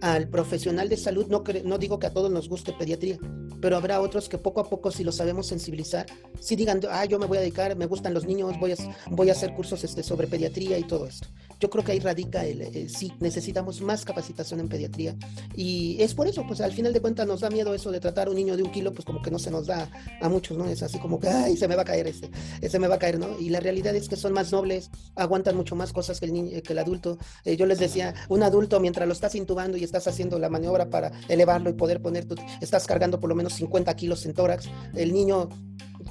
al 0.01 0.27
profesional 0.27 0.89
de 0.89 0.97
salud, 0.97 1.27
no, 1.27 1.43
no 1.63 1.77
digo 1.77 1.99
que 1.99 2.07
a 2.07 2.13
todos 2.13 2.31
nos 2.31 2.49
guste 2.49 2.73
pediatría, 2.73 3.19
pero 3.61 3.77
habrá 3.77 4.01
otros 4.01 4.27
que 4.27 4.39
poco 4.39 4.59
a 4.59 4.67
poco, 4.67 4.89
si 4.89 5.03
lo 5.03 5.11
sabemos 5.11 5.47
sensibilizar, 5.47 6.07
si 6.39 6.55
digan, 6.55 6.81
ah, 6.89 7.05
yo 7.05 7.19
me 7.19 7.27
voy 7.27 7.37
a 7.37 7.41
dedicar, 7.41 7.75
me 7.77 7.85
gustan 7.85 8.13
los 8.13 8.25
niños, 8.25 8.59
voy 8.59 8.71
a, 8.71 8.75
voy 9.11 9.29
a 9.29 9.33
hacer 9.33 9.53
cursos 9.53 9.83
este, 9.83 10.01
sobre 10.01 10.27
pediatría 10.27 10.79
y 10.79 10.83
todo 10.83 11.05
esto. 11.05 11.27
Yo 11.61 11.69
creo 11.69 11.83
que 11.83 11.91
ahí 11.91 11.99
radica 11.99 12.43
el, 12.43 12.89
sí, 12.89 13.13
necesitamos 13.19 13.81
más 13.81 14.03
capacitación 14.03 14.59
en 14.59 14.67
pediatría. 14.67 15.15
Y 15.55 15.95
es 16.01 16.15
por 16.15 16.27
eso, 16.27 16.43
pues 16.47 16.59
al 16.59 16.71
final 16.71 16.91
de 16.91 16.99
cuentas 16.99 17.27
nos 17.27 17.41
da 17.41 17.51
miedo 17.51 17.75
eso 17.75 17.91
de 17.91 17.99
tratar 17.99 18.27
a 18.27 18.31
un 18.31 18.35
niño 18.35 18.57
de 18.57 18.63
un 18.63 18.71
kilo, 18.71 18.91
pues 18.91 19.05
como 19.05 19.21
que 19.21 19.29
no 19.29 19.37
se 19.37 19.51
nos 19.51 19.67
da 19.67 19.87
a 20.19 20.27
muchos, 20.27 20.57
¿no? 20.57 20.65
Es 20.65 20.81
así 20.81 20.97
como 20.97 21.19
que, 21.19 21.29
ay, 21.29 21.55
se 21.55 21.67
me 21.67 21.75
va 21.75 21.83
a 21.83 21.85
caer 21.85 22.07
este, 22.07 22.31
se 22.67 22.79
me 22.79 22.87
va 22.87 22.95
a 22.95 22.99
caer, 22.99 23.19
¿no? 23.19 23.39
Y 23.39 23.49
la 23.49 23.59
realidad 23.59 23.95
es 23.95 24.09
que 24.09 24.15
son 24.15 24.33
más 24.33 24.51
nobles, 24.51 24.89
aguantan 25.15 25.55
mucho 25.55 25.75
más 25.75 25.93
cosas 25.93 26.19
que 26.19 26.25
el, 26.25 26.33
niño, 26.33 26.61
que 26.63 26.73
el 26.73 26.79
adulto. 26.79 27.19
Eh, 27.45 27.55
yo 27.55 27.67
les 27.67 27.77
decía, 27.77 28.15
un 28.27 28.41
adulto 28.41 28.79
mientras 28.79 29.07
lo 29.07 29.13
estás 29.13 29.35
intubando 29.35 29.77
y 29.77 29.83
estás 29.83 30.07
haciendo 30.07 30.39
la 30.39 30.49
maniobra 30.49 30.89
para 30.89 31.11
elevarlo 31.29 31.69
y 31.69 31.73
poder 31.73 32.01
poner, 32.01 32.25
tu, 32.25 32.35
estás 32.59 32.87
cargando 32.87 33.19
por 33.19 33.29
lo 33.29 33.35
menos 33.35 33.53
50 33.53 33.95
kilos 33.95 34.25
en 34.25 34.33
tórax, 34.33 34.67
el 34.95 35.13
niño 35.13 35.49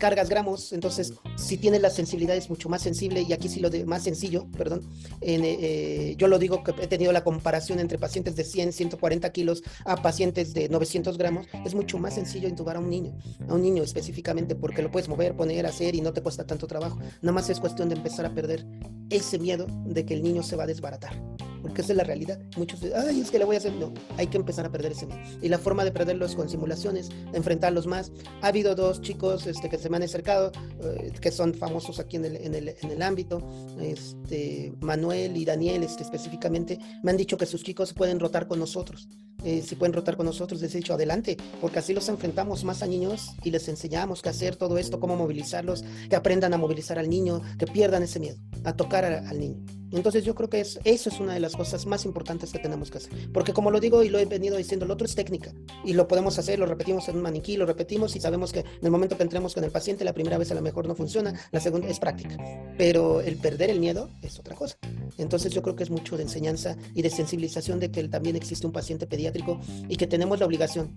cargas 0.00 0.28
gramos, 0.28 0.72
entonces 0.72 1.12
si 1.36 1.56
tienes 1.56 1.80
la 1.80 1.90
sensibilidad 1.90 2.34
es 2.34 2.50
mucho 2.50 2.68
más 2.68 2.82
sensible 2.82 3.22
y 3.22 3.32
aquí 3.32 3.48
sí 3.48 3.60
lo 3.60 3.70
de 3.70 3.84
más 3.84 4.02
sencillo, 4.02 4.48
perdón, 4.56 4.82
en, 5.20 5.42
eh, 5.44 6.16
yo 6.18 6.26
lo 6.26 6.40
digo 6.40 6.64
que 6.64 6.74
he 6.80 6.88
tenido 6.88 7.12
la 7.12 7.22
comparación 7.22 7.78
entre 7.78 7.98
pacientes 7.98 8.34
de 8.34 8.42
100, 8.42 8.72
140 8.72 9.30
kilos 9.30 9.62
a 9.84 9.96
pacientes 10.02 10.54
de 10.54 10.68
900 10.68 11.18
gramos, 11.18 11.46
es 11.64 11.74
mucho 11.74 11.98
más 11.98 12.14
sencillo 12.14 12.48
intubar 12.48 12.76
a 12.76 12.80
un 12.80 12.90
niño, 12.90 13.16
a 13.48 13.54
un 13.54 13.62
niño 13.62 13.84
específicamente 13.84 14.56
porque 14.56 14.82
lo 14.82 14.90
puedes 14.90 15.08
mover, 15.08 15.36
poner, 15.36 15.66
hacer 15.66 15.94
y 15.94 16.00
no 16.00 16.12
te 16.12 16.22
cuesta 16.22 16.44
tanto 16.44 16.66
trabajo, 16.66 16.98
nada 17.22 17.32
más 17.32 17.48
es 17.50 17.60
cuestión 17.60 17.88
de 17.88 17.94
empezar 17.94 18.26
a 18.26 18.34
perder 18.34 18.66
ese 19.10 19.38
miedo 19.38 19.66
de 19.84 20.06
que 20.06 20.14
el 20.14 20.22
niño 20.22 20.42
se 20.42 20.56
va 20.56 20.64
a 20.64 20.66
desbaratar 20.66 21.20
porque 21.62 21.82
esa 21.82 21.92
es 21.92 21.96
la 21.96 22.04
realidad. 22.04 22.40
Muchos 22.56 22.80
dicen, 22.80 22.98
ay, 22.98 23.20
es 23.20 23.30
que 23.30 23.38
le 23.38 23.44
voy 23.44 23.56
a 23.56 23.58
hacer. 23.58 23.72
No, 23.74 23.92
hay 24.16 24.26
que 24.26 24.36
empezar 24.36 24.66
a 24.66 24.72
perder 24.72 24.92
ese 24.92 25.06
miedo. 25.06 25.20
Y 25.42 25.48
la 25.48 25.58
forma 25.58 25.84
de 25.84 25.92
perderlo 25.92 26.26
es 26.26 26.34
con 26.34 26.48
simulaciones, 26.48 27.10
enfrentarlos 27.32 27.86
más. 27.86 28.12
Ha 28.42 28.48
habido 28.48 28.74
dos 28.74 29.00
chicos 29.00 29.46
este, 29.46 29.68
que 29.68 29.78
se 29.78 29.88
me 29.88 29.96
han 29.96 30.02
acercado, 30.02 30.52
eh, 30.82 31.12
que 31.20 31.30
son 31.30 31.54
famosos 31.54 31.98
aquí 31.98 32.16
en 32.16 32.24
el, 32.24 32.36
en 32.36 32.54
el, 32.54 32.68
en 32.68 32.90
el 32.90 33.02
ámbito, 33.02 33.46
este, 33.80 34.72
Manuel 34.80 35.36
y 35.36 35.44
Daniel 35.44 35.82
este, 35.82 36.02
específicamente, 36.02 36.78
me 37.02 37.10
han 37.10 37.16
dicho 37.16 37.36
que 37.36 37.46
sus 37.46 37.62
chicos 37.62 37.92
pueden 37.92 38.20
rotar 38.20 38.46
con 38.46 38.58
nosotros. 38.58 39.08
Eh, 39.44 39.62
si 39.66 39.74
pueden 39.76 39.92
rotar 39.92 40.16
con 40.16 40.26
nosotros, 40.26 40.60
les 40.60 40.74
he 40.74 40.78
dicho 40.78 40.94
adelante, 40.94 41.36
porque 41.60 41.78
así 41.78 41.94
los 41.94 42.08
enfrentamos 42.08 42.64
más 42.64 42.82
a 42.82 42.86
niños 42.86 43.30
y 43.42 43.50
les 43.50 43.68
enseñamos 43.68 44.22
qué 44.22 44.28
hacer 44.28 44.56
todo 44.56 44.78
esto, 44.78 45.00
cómo 45.00 45.16
movilizarlos, 45.16 45.84
que 46.08 46.16
aprendan 46.16 46.54
a 46.54 46.58
movilizar 46.58 46.98
al 46.98 47.08
niño, 47.08 47.40
que 47.58 47.66
pierdan 47.66 48.02
ese 48.02 48.20
miedo, 48.20 48.38
a 48.64 48.74
tocar 48.74 49.04
al 49.04 49.38
niño. 49.38 49.79
Entonces 49.92 50.24
yo 50.24 50.34
creo 50.34 50.48
que 50.48 50.60
es, 50.60 50.78
eso 50.84 51.10
es 51.10 51.20
una 51.20 51.34
de 51.34 51.40
las 51.40 51.56
cosas 51.56 51.86
más 51.86 52.04
importantes 52.04 52.52
que 52.52 52.58
tenemos 52.58 52.90
que 52.90 52.98
hacer. 52.98 53.12
Porque 53.32 53.52
como 53.52 53.70
lo 53.70 53.80
digo 53.80 54.02
y 54.02 54.08
lo 54.08 54.18
he 54.18 54.24
venido 54.24 54.56
diciendo, 54.56 54.86
lo 54.86 54.94
otro 54.94 55.06
es 55.06 55.14
técnica. 55.14 55.52
Y 55.84 55.92
lo 55.92 56.06
podemos 56.08 56.38
hacer, 56.38 56.58
lo 56.58 56.66
repetimos 56.66 57.08
en 57.08 57.16
un 57.16 57.22
maniquí, 57.22 57.56
lo 57.56 57.66
repetimos 57.66 58.14
y 58.16 58.20
sabemos 58.20 58.52
que 58.52 58.60
en 58.60 58.84
el 58.84 58.90
momento 58.90 59.16
que 59.16 59.22
entremos 59.22 59.54
con 59.54 59.64
el 59.64 59.70
paciente, 59.70 60.04
la 60.04 60.12
primera 60.12 60.38
vez 60.38 60.50
a 60.50 60.54
lo 60.54 60.62
mejor 60.62 60.86
no 60.86 60.94
funciona, 60.94 61.34
la 61.50 61.60
segunda 61.60 61.88
es 61.88 61.98
práctica. 61.98 62.36
Pero 62.76 63.20
el 63.20 63.36
perder 63.36 63.70
el 63.70 63.80
miedo 63.80 64.10
es 64.22 64.38
otra 64.38 64.54
cosa. 64.54 64.76
Entonces 65.18 65.52
yo 65.52 65.62
creo 65.62 65.76
que 65.76 65.82
es 65.82 65.90
mucho 65.90 66.16
de 66.16 66.22
enseñanza 66.22 66.76
y 66.94 67.02
de 67.02 67.10
sensibilización 67.10 67.80
de 67.80 67.90
que 67.90 68.06
también 68.08 68.36
existe 68.36 68.66
un 68.66 68.72
paciente 68.72 69.06
pediátrico 69.06 69.60
y 69.88 69.96
que 69.96 70.06
tenemos 70.06 70.38
la 70.38 70.46
obligación, 70.46 70.96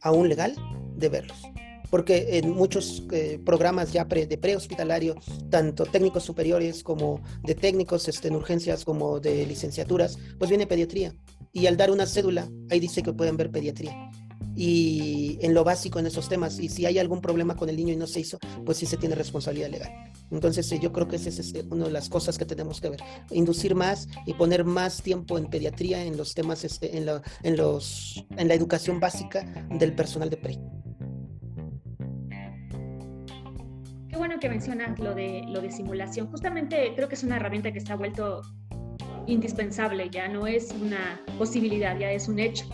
aún 0.00 0.28
legal, 0.28 0.54
de 0.96 1.08
verlos 1.08 1.38
porque 1.90 2.38
en 2.38 2.50
muchos 2.50 3.04
eh, 3.12 3.40
programas 3.44 3.92
ya 3.92 4.04
de 4.04 4.38
prehospitalario, 4.38 5.16
tanto 5.50 5.84
técnicos 5.84 6.24
superiores 6.24 6.82
como 6.82 7.22
de 7.42 7.54
técnicos 7.54 8.08
este, 8.08 8.28
en 8.28 8.36
urgencias 8.36 8.84
como 8.84 9.20
de 9.20 9.46
licenciaturas, 9.46 10.18
pues 10.38 10.50
viene 10.50 10.66
pediatría. 10.66 11.14
Y 11.52 11.66
al 11.66 11.76
dar 11.76 11.90
una 11.90 12.06
cédula, 12.06 12.48
ahí 12.70 12.80
dice 12.80 13.02
que 13.02 13.12
pueden 13.12 13.36
ver 13.36 13.50
pediatría. 13.50 14.10
Y 14.54 15.38
en 15.42 15.52
lo 15.52 15.64
básico 15.64 15.98
en 15.98 16.06
esos 16.06 16.28
temas, 16.28 16.58
y 16.58 16.68
si 16.70 16.86
hay 16.86 16.98
algún 16.98 17.20
problema 17.20 17.56
con 17.56 17.68
el 17.68 17.76
niño 17.76 17.92
y 17.92 17.96
no 17.96 18.06
se 18.06 18.20
hizo, 18.20 18.38
pues 18.64 18.78
sí 18.78 18.86
se 18.86 18.96
tiene 18.96 19.14
responsabilidad 19.14 19.70
legal. 19.70 19.92
Entonces 20.30 20.68
yo 20.80 20.92
creo 20.92 21.06
que 21.06 21.16
esa 21.16 21.28
es 21.28 21.38
este, 21.38 21.62
una 21.70 21.84
de 21.84 21.92
las 21.92 22.08
cosas 22.08 22.38
que 22.38 22.46
tenemos 22.46 22.80
que 22.80 22.90
ver, 22.90 23.00
inducir 23.30 23.74
más 23.74 24.08
y 24.24 24.34
poner 24.34 24.64
más 24.64 25.02
tiempo 25.02 25.38
en 25.38 25.48
pediatría, 25.48 26.04
en 26.04 26.16
los 26.16 26.34
temas, 26.34 26.64
este, 26.64 26.96
en, 26.96 27.06
en, 27.42 27.56
los, 27.56 28.24
en 28.36 28.48
la 28.48 28.54
educación 28.54 28.98
básica 28.98 29.44
del 29.70 29.94
personal 29.94 30.30
de 30.30 30.38
bueno 34.16 34.38
que 34.38 34.48
mencionas 34.48 34.98
lo 34.98 35.14
de, 35.14 35.44
lo 35.48 35.60
de 35.60 35.70
simulación. 35.70 36.28
Justamente 36.28 36.92
creo 36.94 37.08
que 37.08 37.14
es 37.14 37.24
una 37.24 37.36
herramienta 37.36 37.72
que 37.72 37.80
se 37.80 37.92
ha 37.92 37.96
vuelto 37.96 38.42
indispensable, 39.26 40.08
ya 40.10 40.28
no 40.28 40.46
es 40.46 40.72
una 40.72 41.20
posibilidad, 41.38 41.98
ya 41.98 42.10
es 42.12 42.28
un 42.28 42.38
hecho. 42.38 42.66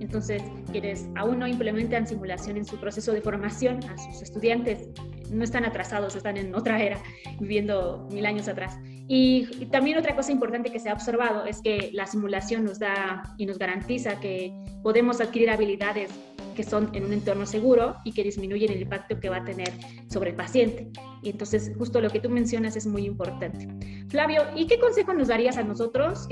Entonces, 0.00 0.42
quienes 0.70 1.08
aún 1.16 1.40
no 1.40 1.46
implementan 1.46 2.06
simulación 2.06 2.56
en 2.56 2.64
su 2.64 2.76
proceso 2.78 3.12
de 3.12 3.20
formación 3.20 3.80
a 3.84 3.98
sus 3.98 4.22
estudiantes, 4.22 4.88
no 5.30 5.44
están 5.44 5.64
atrasados, 5.64 6.14
están 6.14 6.36
en 6.36 6.54
otra 6.54 6.80
era, 6.80 7.02
viviendo 7.40 8.06
mil 8.12 8.24
años 8.24 8.48
atrás. 8.48 8.78
Y, 9.08 9.46
también 9.72 9.96
otra 9.96 10.14
cosa 10.14 10.30
importante 10.32 10.70
que 10.70 10.78
se 10.78 10.90
ha 10.90 10.92
observado 10.92 11.46
es 11.46 11.62
que 11.62 11.90
la 11.94 12.06
simulación 12.06 12.64
nos 12.64 12.78
da 12.78 13.22
y 13.38 13.46
nos 13.46 13.58
garantiza 13.58 14.20
que 14.20 14.52
podemos 14.82 15.20
adquirir 15.20 15.50
habilidades 15.50 16.10
que 16.54 16.62
son 16.62 16.90
en 16.92 17.04
un 17.04 17.12
entorno 17.12 17.46
seguro 17.46 17.96
y 18.04 18.12
que 18.12 18.22
disminuyen 18.24 18.72
el 18.72 18.82
impacto 18.82 19.18
que 19.18 19.28
va 19.28 19.38
a 19.38 19.44
tener 19.44 19.70
sobre 20.10 20.30
el 20.30 20.36
paciente. 20.36 20.90
Y 21.22 21.30
entonces, 21.30 21.72
justo 21.78 22.00
lo 22.00 22.10
que 22.10 22.20
tú 22.20 22.28
mencionas 22.28 22.76
es 22.76 22.86
muy 22.86 23.06
importante. 23.06 23.68
Flavio, 24.08 24.42
¿y 24.56 24.66
qué 24.66 24.78
consejo 24.78 25.14
nos 25.14 25.28
darías 25.28 25.56
a 25.56 25.62
nosotros? 25.62 26.26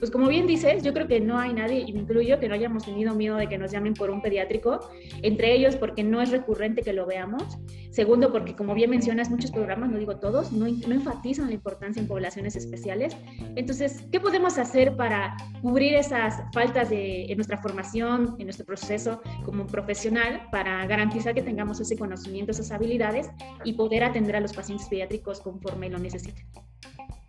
Pues 0.00 0.10
como 0.10 0.28
bien 0.28 0.46
dices, 0.46 0.82
yo 0.82 0.94
creo 0.94 1.06
que 1.06 1.20
no 1.20 1.38
hay 1.38 1.52
nadie, 1.52 1.84
y 1.86 1.92
me 1.92 2.00
incluyo, 2.00 2.40
que 2.40 2.48
no 2.48 2.54
hayamos 2.54 2.86
tenido 2.86 3.14
miedo 3.14 3.36
de 3.36 3.48
que 3.48 3.58
nos 3.58 3.70
llamen 3.70 3.92
por 3.92 4.10
un 4.10 4.22
pediátrico, 4.22 4.80
entre 5.22 5.54
ellos 5.54 5.76
porque 5.76 6.02
no 6.02 6.22
es 6.22 6.30
recurrente 6.30 6.82
que 6.82 6.94
lo 6.94 7.06
veamos. 7.06 7.58
Segundo, 7.90 8.32
porque 8.32 8.56
como 8.56 8.74
bien 8.74 8.88
mencionas, 8.88 9.30
muchos 9.30 9.50
programas, 9.50 9.90
no 9.90 9.98
digo 9.98 10.16
todos, 10.16 10.52
no, 10.52 10.66
no 10.66 10.94
enfatizan 10.94 11.48
la 11.48 11.54
importancia 11.54 12.00
en 12.00 12.08
poblaciones 12.08 12.56
especiales. 12.56 13.14
Entonces, 13.56 14.06
¿qué 14.10 14.20
podemos 14.20 14.56
hacer 14.56 14.96
para 14.96 15.36
cubrir 15.60 15.94
esas 15.94 16.42
faltas 16.54 16.88
de, 16.88 17.24
en 17.24 17.36
nuestra 17.36 17.58
formación, 17.58 18.36
en 18.38 18.46
nuestro 18.46 18.64
proceso 18.64 19.20
como 19.44 19.66
profesional, 19.66 20.48
para 20.50 20.86
garantizar 20.86 21.34
que 21.34 21.42
tengamos 21.42 21.78
ese 21.78 21.96
conocimiento, 21.98 22.52
esas 22.52 22.70
habilidades 22.70 23.28
y 23.64 23.74
poder 23.74 24.04
atender 24.04 24.36
a 24.36 24.40
los 24.40 24.54
pacientes 24.54 24.88
pediátricos 24.88 25.40
conforme 25.40 25.90
lo 25.90 25.98
necesiten? 25.98 26.46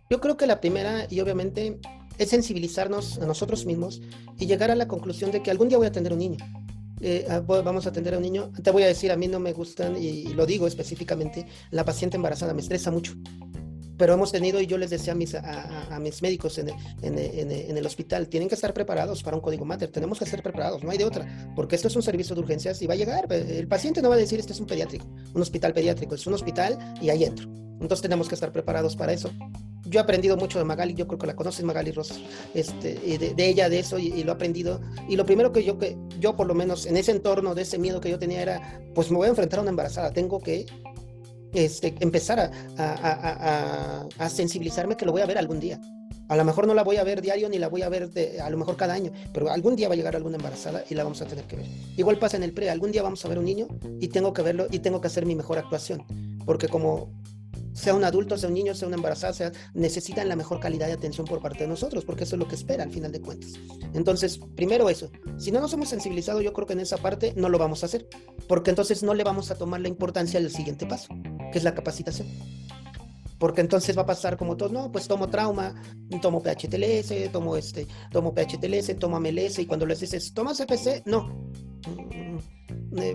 Yo 0.08 0.20
creo 0.20 0.36
que 0.36 0.46
la 0.46 0.60
primera, 0.60 1.06
y 1.08 1.20
obviamente 1.20 1.78
es 2.18 2.30
sensibilizarnos 2.30 3.18
a 3.18 3.26
nosotros 3.26 3.66
mismos 3.66 4.00
y 4.38 4.46
llegar 4.46 4.70
a 4.70 4.74
la 4.74 4.88
conclusión 4.88 5.30
de 5.30 5.42
que 5.42 5.50
algún 5.50 5.68
día 5.68 5.78
voy 5.78 5.86
a 5.86 5.90
atender 5.90 6.12
a 6.12 6.14
un 6.14 6.20
niño. 6.20 6.38
Eh, 7.00 7.26
ah, 7.28 7.40
vamos 7.40 7.86
a 7.86 7.88
atender 7.88 8.16
un 8.16 8.22
niño. 8.22 8.52
Te 8.62 8.70
voy 8.70 8.84
a 8.84 8.86
decir, 8.86 9.10
a 9.10 9.16
mí 9.16 9.26
no 9.26 9.40
me 9.40 9.52
gustan, 9.52 9.96
y, 10.00 10.28
lo 10.34 10.46
digo 10.46 10.66
específicamente, 10.66 11.46
la 11.70 11.84
paciente 11.84 12.16
embarazada 12.16 12.54
me 12.54 12.60
estresa 12.60 12.90
mucho 12.90 13.14
pero 13.98 14.14
hemos 14.14 14.32
tenido, 14.32 14.60
y 14.60 14.66
yo 14.66 14.78
les 14.78 14.90
decía 14.90 15.12
a 15.12 15.14
mis, 15.14 15.32
a, 15.32 15.98
mis 16.00 16.22
médicos 16.22 16.58
en 16.58 16.70
el, 16.70 16.74
en, 17.02 17.76
el, 17.76 17.86
hospital, 17.86 18.26
tienen 18.26 18.48
que 18.48 18.56
estar 18.56 18.74
preparados 18.74 19.22
para 19.22 19.36
un 19.36 19.40
código 19.40 19.64
mater, 19.64 19.90
tenemos 19.90 20.18
que 20.18 20.24
estar 20.24 20.42
preparados, 20.42 20.82
no 20.82 20.90
hay 20.90 20.98
de 20.98 21.04
otra, 21.04 21.52
porque 21.54 21.76
esto 21.76 21.86
es 21.86 21.94
un 21.94 22.02
servicio 22.02 22.34
de 22.34 22.40
urgencias 22.40 22.82
y 22.82 22.88
va 22.88 22.94
a 22.94 22.96
llegar, 22.96 23.32
el 23.32 23.68
paciente 23.68 24.02
no 24.02 24.08
va 24.08 24.16
a 24.16 24.18
decir, 24.18 24.40
este 24.40 24.54
es 24.54 24.58
un 24.58 24.66
pediátrico, 24.66 25.06
un 25.34 25.42
hospital 25.42 25.72
pediátrico, 25.72 26.16
es 26.16 26.26
un 26.26 26.34
hospital 26.34 26.96
y 27.00 27.10
ahí 27.10 27.22
entro. 27.22 27.48
Entonces 27.80 28.02
tenemos 28.02 28.28
que 28.28 28.34
estar 28.34 28.50
preparados 28.50 28.96
para 28.96 29.12
eso. 29.12 29.30
Yo 29.92 30.00
he 30.00 30.02
aprendido 30.02 30.38
mucho 30.38 30.58
de 30.58 30.64
Magali, 30.64 30.94
yo 30.94 31.06
creo 31.06 31.18
que 31.18 31.26
la 31.26 31.36
conoces 31.36 31.62
Magali 31.66 31.92
Rosas, 31.92 32.18
este, 32.54 32.94
de, 32.94 33.34
de, 33.34 33.46
ella, 33.46 33.68
de 33.68 33.78
eso, 33.78 33.98
y, 33.98 34.24
lo 34.24 34.32
he 34.32 34.34
aprendido. 34.34 34.80
Y 35.06 35.16
lo 35.16 35.26
primero 35.26 35.52
que 35.52 35.64
yo, 35.64 35.78
que 35.78 35.98
yo 36.18 36.34
por 36.34 36.46
lo 36.46 36.54
menos 36.54 36.86
en 36.86 36.96
ese 36.96 37.12
entorno 37.12 37.54
de 37.54 37.60
ese 37.60 37.78
miedo 37.78 38.00
que 38.00 38.08
yo 38.08 38.18
tenía 38.18 38.40
era, 38.40 38.80
pues 38.94 39.10
me 39.10 39.18
voy 39.18 39.26
a 39.26 39.30
enfrentar 39.30 39.58
a 39.58 39.62
una 39.62 39.70
embarazada, 39.70 40.10
tengo 40.10 40.40
que 40.40 40.64
este, 41.52 41.94
empezar 42.00 42.40
a, 42.40 42.50
a, 42.78 44.08
a, 44.18 44.28
sensibilizarme 44.30 44.96
que 44.96 45.04
lo 45.04 45.12
voy 45.12 45.20
a 45.20 45.26
ver 45.26 45.36
algún 45.36 45.60
día. 45.60 45.78
A 46.28 46.36
lo 46.36 46.44
mejor 46.46 46.66
no 46.66 46.72
la 46.72 46.84
voy 46.84 46.96
a 46.96 47.04
ver 47.04 47.20
diario 47.20 47.50
ni 47.50 47.58
la 47.58 47.68
voy 47.68 47.82
a 47.82 47.90
ver 47.90 48.08
de, 48.08 48.40
a 48.40 48.48
lo 48.48 48.56
mejor 48.56 48.76
cada 48.76 48.94
año, 48.94 49.12
pero 49.34 49.50
algún 49.50 49.76
día 49.76 49.88
va 49.88 49.94
a 49.94 49.96
llegar 49.98 50.16
alguna 50.16 50.36
embarazada 50.36 50.82
y 50.88 50.94
la 50.94 51.04
vamos 51.04 51.20
a 51.20 51.26
tener 51.26 51.44
que 51.44 51.56
ver. 51.56 51.66
Igual 51.98 52.18
pasa 52.18 52.38
en 52.38 52.44
el 52.44 52.54
pre, 52.54 52.70
algún 52.70 52.92
día 52.92 53.02
vamos 53.02 53.22
a 53.26 53.28
ver 53.28 53.38
un 53.38 53.44
niño 53.44 53.68
y 54.00 54.08
tengo 54.08 54.32
que 54.32 54.40
verlo 54.40 54.66
y 54.70 54.78
tengo 54.78 55.02
que 55.02 55.08
hacer 55.08 55.26
mi 55.26 55.34
mejor 55.34 55.58
actuación, 55.58 56.06
porque 56.46 56.68
como 56.68 57.10
sea 57.72 57.94
un 57.94 58.04
adulto, 58.04 58.36
sea 58.36 58.48
un 58.48 58.54
niño, 58.54 58.74
sea 58.74 58.88
una 58.88 58.96
embarazada, 58.96 59.32
sea, 59.32 59.52
necesitan 59.74 60.28
la 60.28 60.36
mejor 60.36 60.60
calidad 60.60 60.86
de 60.86 60.92
atención 60.94 61.26
por 61.26 61.40
parte 61.40 61.60
de 61.60 61.68
nosotros, 61.68 62.04
porque 62.04 62.24
eso 62.24 62.36
es 62.36 62.40
lo 62.40 62.48
que 62.48 62.54
espera 62.54 62.84
al 62.84 62.90
final 62.90 63.12
de 63.12 63.20
cuentas. 63.20 63.52
Entonces, 63.94 64.38
primero 64.56 64.88
eso. 64.88 65.10
Si 65.38 65.50
no 65.50 65.60
nos 65.60 65.72
hemos 65.72 65.88
sensibilizado, 65.88 66.40
yo 66.40 66.52
creo 66.52 66.66
que 66.66 66.74
en 66.74 66.80
esa 66.80 66.98
parte 66.98 67.32
no 67.36 67.48
lo 67.48 67.58
vamos 67.58 67.82
a 67.82 67.86
hacer, 67.86 68.08
porque 68.48 68.70
entonces 68.70 69.02
no 69.02 69.14
le 69.14 69.24
vamos 69.24 69.50
a 69.50 69.56
tomar 69.56 69.80
la 69.80 69.88
importancia 69.88 70.40
del 70.40 70.50
siguiente 70.50 70.86
paso, 70.86 71.08
que 71.50 71.58
es 71.58 71.64
la 71.64 71.74
capacitación. 71.74 72.28
Porque 73.38 73.60
entonces 73.60 73.96
va 73.98 74.02
a 74.02 74.06
pasar 74.06 74.36
como 74.36 74.56
todo, 74.56 74.68
no, 74.68 74.92
pues 74.92 75.08
tomo 75.08 75.28
trauma, 75.28 75.74
tomo 76.20 76.40
PHTLS, 76.40 77.32
tomo 77.32 77.56
este, 77.56 77.88
tomo 78.12 78.32
PHTLS, 78.32 78.96
tomo 78.98 79.18
MLS, 79.18 79.58
y 79.58 79.66
cuando 79.66 79.84
les 79.84 79.98
dices, 79.98 80.32
¿tomas 80.32 80.60
EPC? 80.60 81.04
No. 81.06 81.50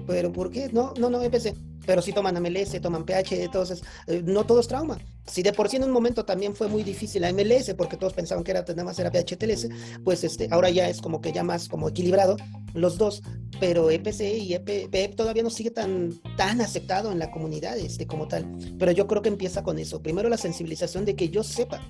¿Pero 0.06 0.32
por 0.32 0.50
qué? 0.52 0.70
No, 0.72 0.94
no, 0.98 1.10
no, 1.10 1.22
EPC 1.22 1.54
pero 1.88 2.02
si 2.02 2.12
toman 2.12 2.36
MLS, 2.44 2.80
toman 2.82 3.06
pH, 3.06 3.44
entonces 3.44 3.82
eh, 4.08 4.22
no 4.24 4.46
todo 4.46 4.60
es 4.60 4.68
trauma. 4.68 5.00
Si 5.26 5.42
de 5.42 5.54
por 5.54 5.70
sí 5.70 5.78
en 5.78 5.86
un 5.86 5.92
momento 5.92 6.26
también 6.26 6.54
fue 6.54 6.68
muy 6.68 6.84
difícil 6.84 7.22
la 7.22 7.32
MLS, 7.32 7.74
porque 7.78 7.96
todos 7.96 8.14
pensaban 8.14 8.44
que 8.44 8.52
era 8.52 8.62
nada 8.62 8.84
más 8.84 9.00
era 9.00 9.10
PHTLS, 9.10 9.70
pues 10.04 10.26
este, 10.26 10.50
ahora 10.52 10.70
ya 10.70 10.90
es 10.90 11.02
como 11.02 11.22
que 11.22 11.32
ya 11.32 11.44
más 11.44 11.70
como 11.70 11.88
equilibrado 11.88 12.36
los 12.74 12.98
dos, 12.98 13.24
pero 13.62 13.90
EPC 13.90 14.22
y 14.38 14.54
EP, 14.54 14.94
e 14.94 15.08
todavía 15.16 15.44
no 15.44 15.50
sigue 15.50 15.72
tan, 15.72 16.20
tan 16.36 16.60
aceptado 16.60 17.10
en 17.12 17.20
la 17.20 17.32
comunidad 17.32 17.78
este, 17.78 18.06
como 18.06 18.28
tal. 18.28 18.46
Pero 18.78 18.92
yo 18.92 19.08
creo 19.08 19.22
que 19.22 19.30
empieza 19.30 19.64
con 19.64 19.80
eso. 19.80 20.02
Primero 20.02 20.28
la 20.28 20.38
sensibilización 20.38 21.06
de 21.06 21.16
que 21.16 21.30
yo 21.30 21.42
sepa 21.42 21.82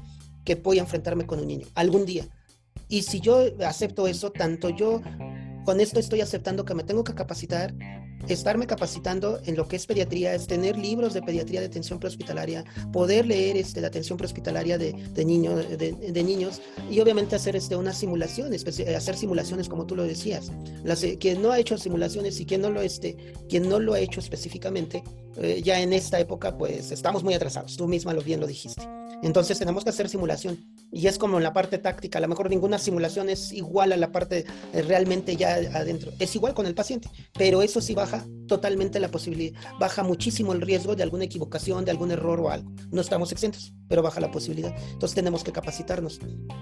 que 0.46 0.54
voy 0.56 0.78
a 0.78 0.82
enfrentarme 0.82 1.26
con 1.26 1.40
un 1.40 1.48
niño 1.48 1.66
algún 1.74 2.06
día. 2.06 2.28
Y 2.88 3.02
si 3.02 3.20
yo 3.20 3.44
acepto 3.66 4.08
eso, 4.08 4.32
tanto 4.32 4.70
yo 4.70 5.02
con 5.68 5.82
esto 5.82 6.00
estoy 6.00 6.22
aceptando 6.22 6.64
que 6.64 6.74
me 6.74 6.86
tengo 6.86 7.04
que 7.04 7.14
capacitar, 7.14 7.74
estarme 8.30 8.68
capacitando 8.68 9.42
en 9.44 9.58
lo 9.58 9.68
que 9.68 9.76
es 9.76 9.86
pediatría, 9.86 10.34
es 10.34 10.48
tener 10.48 10.78
libros 10.78 11.14
de 11.14 11.22
pediatría 11.22 11.60
de 11.60 11.66
atención 11.66 12.00
prehospitalaria, 12.00 12.64
poder 12.94 13.26
leer 13.26 13.58
este, 13.58 13.82
la 13.82 13.88
atención 13.88 14.18
prehospitalaria 14.18 14.78
de, 14.78 14.94
de, 14.94 15.92
de, 15.92 16.24
niños 16.24 16.62
y 16.90 17.02
obviamente 17.02 17.36
hacer 17.36 17.58
este, 17.58 17.76
una 17.76 17.92
simulación, 17.92 18.54
hacer 18.54 19.18
simulaciones 19.18 19.68
como 19.68 19.86
tú 19.86 19.98
lo 19.98 20.06
decías. 20.06 20.54
Las, 20.86 21.04
eh, 21.04 21.18
quien 21.20 21.42
no 21.42 21.52
ha 21.52 21.60
hecho 21.60 21.78
simulaciones 21.78 22.40
y 22.40 22.46
quien 22.46 22.62
no 22.62 22.70
lo, 22.70 22.82
este, 22.82 23.18
quien 23.50 23.68
no 23.68 23.82
lo 23.82 23.94
ha 23.94 24.00
hecho 24.00 24.22
específicamente, 24.22 25.04
eh, 25.36 25.62
ya 25.62 25.82
en 25.82 25.92
esta 25.92 26.18
época 26.18 26.58
pues 26.58 26.92
estamos 26.92 27.26
muy 27.26 27.34
atrasados, 27.34 27.76
tú 27.76 27.90
misma 27.90 28.14
lo 28.14 28.22
bien 28.22 28.40
lo 28.40 28.48
dijiste. 28.48 28.84
Entonces 29.24 29.58
tenemos 29.58 29.84
que 29.84 29.90
hacer 29.90 30.10
simulación 30.10 30.58
y 30.92 31.08
es 31.08 31.18
como 31.18 31.38
en 31.38 31.44
la 31.44 31.54
parte 31.54 31.78
táctica, 31.78 32.20
a 32.20 32.22
lo 32.22 32.28
mejor 32.28 32.50
ninguna 32.50 32.78
simulación 32.78 33.30
es 33.30 33.52
igual 33.52 33.92
a 33.92 33.98
la 33.98 34.12
parte 34.12 34.46
eh, 34.74 34.82
realmente 34.82 35.36
ya 35.36 35.56
adentro, 35.56 36.12
es 36.20 36.36
igual 36.36 36.54
con 36.54 36.66
el 36.66 36.76
paciente, 36.76 37.10
pero 37.34 37.62
eso 37.62 37.82
sí 37.82 37.94
baja 37.94 38.26
totalmente 38.48 39.00
la 39.00 39.10
posibilidad, 39.10 39.60
baja 39.80 40.04
muchísimo 40.04 40.54
el 40.54 40.62
riesgo 40.62 40.96
de 40.96 41.04
alguna 41.04 41.26
equivocación, 41.26 41.84
de 41.84 41.92
algún 41.92 42.12
error 42.12 42.40
o 42.40 42.50
algo. 42.50 42.72
No 42.92 43.02
estamos 43.02 43.32
exentos, 43.32 43.74
pero 43.90 44.02
baja 44.02 44.22
la 44.22 44.32
posibilidad. 44.32 44.74
Entonces 44.92 45.16
tenemos 45.16 45.44
que 45.44 45.52
capacitarnos. 45.52 46.20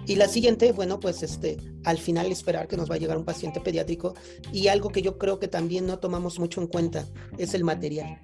Y 0.08 0.16
la 0.16 0.28
siguiente, 0.28 0.72
bueno, 0.72 1.00
pues 1.00 1.22
este, 1.24 1.58
al 1.84 1.98
final 1.98 2.32
esperar 2.32 2.68
que 2.68 2.78
nos 2.78 2.90
va 2.90 2.96
a 2.96 3.00
llegar 3.00 3.18
un 3.18 3.26
paciente 3.26 3.62
pediátrico 3.62 4.16
y 4.52 4.68
algo 4.68 4.90
que 4.90 5.02
yo 5.02 5.18
creo 5.18 5.40
que 5.40 5.48
también 5.48 5.86
no 5.86 6.00
tomamos 6.00 6.40
mucho 6.40 6.62
en 6.62 6.68
cuenta 6.68 7.06
es 7.38 7.54
el 7.54 7.64
material 7.64 8.20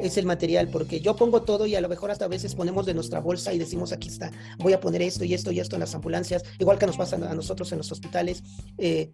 es 0.00 0.16
el 0.16 0.26
material, 0.26 0.68
porque 0.68 1.00
yo 1.00 1.16
pongo 1.16 1.42
todo 1.42 1.66
y 1.66 1.74
a 1.74 1.80
lo 1.80 1.88
mejor 1.88 2.10
hasta 2.10 2.24
a 2.24 2.28
veces 2.28 2.54
ponemos 2.54 2.86
de 2.86 2.94
nuestra 2.94 3.20
bolsa 3.20 3.52
y 3.52 3.58
decimos 3.58 3.92
aquí 3.92 4.08
está, 4.08 4.30
voy 4.58 4.72
a 4.72 4.80
poner 4.80 5.02
esto 5.02 5.24
y 5.24 5.34
esto 5.34 5.52
y 5.52 5.60
esto 5.60 5.76
en 5.76 5.80
las 5.80 5.94
ambulancias, 5.94 6.42
igual 6.58 6.78
que 6.78 6.86
nos 6.86 6.96
pasa 6.96 7.16
a 7.16 7.34
nosotros 7.34 7.70
en 7.72 7.78
los 7.78 7.90
hospitales. 7.92 8.42
Eh, 8.78 9.12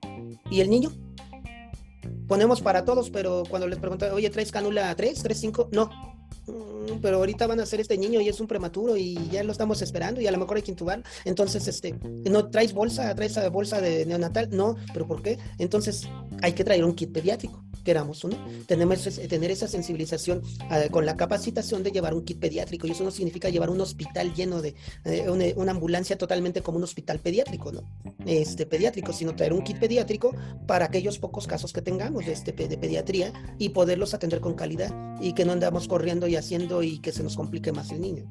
¿Y 0.50 0.60
el 0.60 0.70
niño? 0.70 0.92
Ponemos 2.26 2.60
para 2.60 2.84
todos, 2.84 3.10
pero 3.10 3.42
cuando 3.48 3.68
les 3.68 3.78
preguntan, 3.78 4.12
oye, 4.12 4.30
¿traes 4.30 4.50
cánula 4.50 4.94
3, 4.94 5.22
3, 5.22 5.38
5? 5.38 5.68
No, 5.72 5.90
Mm, 6.46 6.98
pero 7.00 7.18
ahorita 7.18 7.46
van 7.46 7.60
a 7.60 7.62
hacer 7.62 7.80
este 7.80 7.96
niño 7.96 8.20
y 8.20 8.28
es 8.28 8.40
un 8.40 8.48
prematuro 8.48 8.96
y 8.96 9.14
ya 9.30 9.44
lo 9.44 9.52
estamos 9.52 9.80
esperando 9.80 10.20
y 10.20 10.26
a 10.26 10.32
lo 10.32 10.38
mejor 10.38 10.56
hay 10.56 10.62
que 10.62 10.72
intubar. 10.72 11.02
Entonces, 11.24 11.68
este, 11.68 11.94
no 12.28 12.50
traes 12.50 12.72
bolsa, 12.72 13.14
traes 13.14 13.38
bolsa 13.50 13.80
de 13.80 14.06
neonatal, 14.06 14.48
no, 14.50 14.76
pero 14.92 15.06
¿por 15.06 15.22
qué? 15.22 15.38
Entonces, 15.58 16.08
hay 16.42 16.52
que 16.52 16.64
traer 16.64 16.84
un 16.84 16.94
kit 16.94 17.12
pediátrico, 17.12 17.64
queramos 17.84 18.24
uno. 18.24 18.36
Tenemos 18.66 19.02
que 19.02 19.28
tener 19.28 19.50
esa 19.50 19.68
sensibilización 19.68 20.42
ah, 20.68 20.82
con 20.90 21.06
la 21.06 21.16
capacitación 21.16 21.82
de 21.82 21.92
llevar 21.92 22.14
un 22.14 22.24
kit 22.24 22.38
pediátrico 22.38 22.86
y 22.86 22.90
eso 22.90 23.04
no 23.04 23.10
significa 23.10 23.48
llevar 23.48 23.70
un 23.70 23.80
hospital 23.80 24.34
lleno 24.34 24.60
de 24.60 24.74
eh, 25.04 25.28
una, 25.30 25.72
ambulancia 25.72 26.18
totalmente 26.18 26.60
como 26.60 26.78
un 26.78 26.84
hospital 26.84 27.18
pediátrico, 27.20 27.72
¿no? 27.72 27.82
Este 28.26 28.66
pediátrico, 28.66 29.12
sino 29.12 29.34
traer 29.34 29.52
un 29.52 29.62
kit 29.62 29.78
pediátrico 29.78 30.34
para 30.66 30.86
aquellos 30.86 31.18
pocos 31.18 31.46
casos 31.46 31.72
que 31.72 31.80
tengamos 31.80 32.26
de, 32.26 32.32
este, 32.32 32.52
de 32.52 32.76
pediatría 32.76 33.32
y 33.58 33.70
poderlos 33.70 34.12
atender 34.12 34.40
con 34.40 34.54
calidad 34.54 34.92
y 35.20 35.32
que 35.32 35.44
no 35.44 35.52
andamos 35.52 35.88
corriendo 35.88 36.26
haciendo 36.36 36.82
y 36.82 36.98
que 36.98 37.12
se 37.12 37.22
nos 37.22 37.36
complique 37.36 37.72
más 37.72 37.90
el 37.90 38.00
niño. 38.00 38.28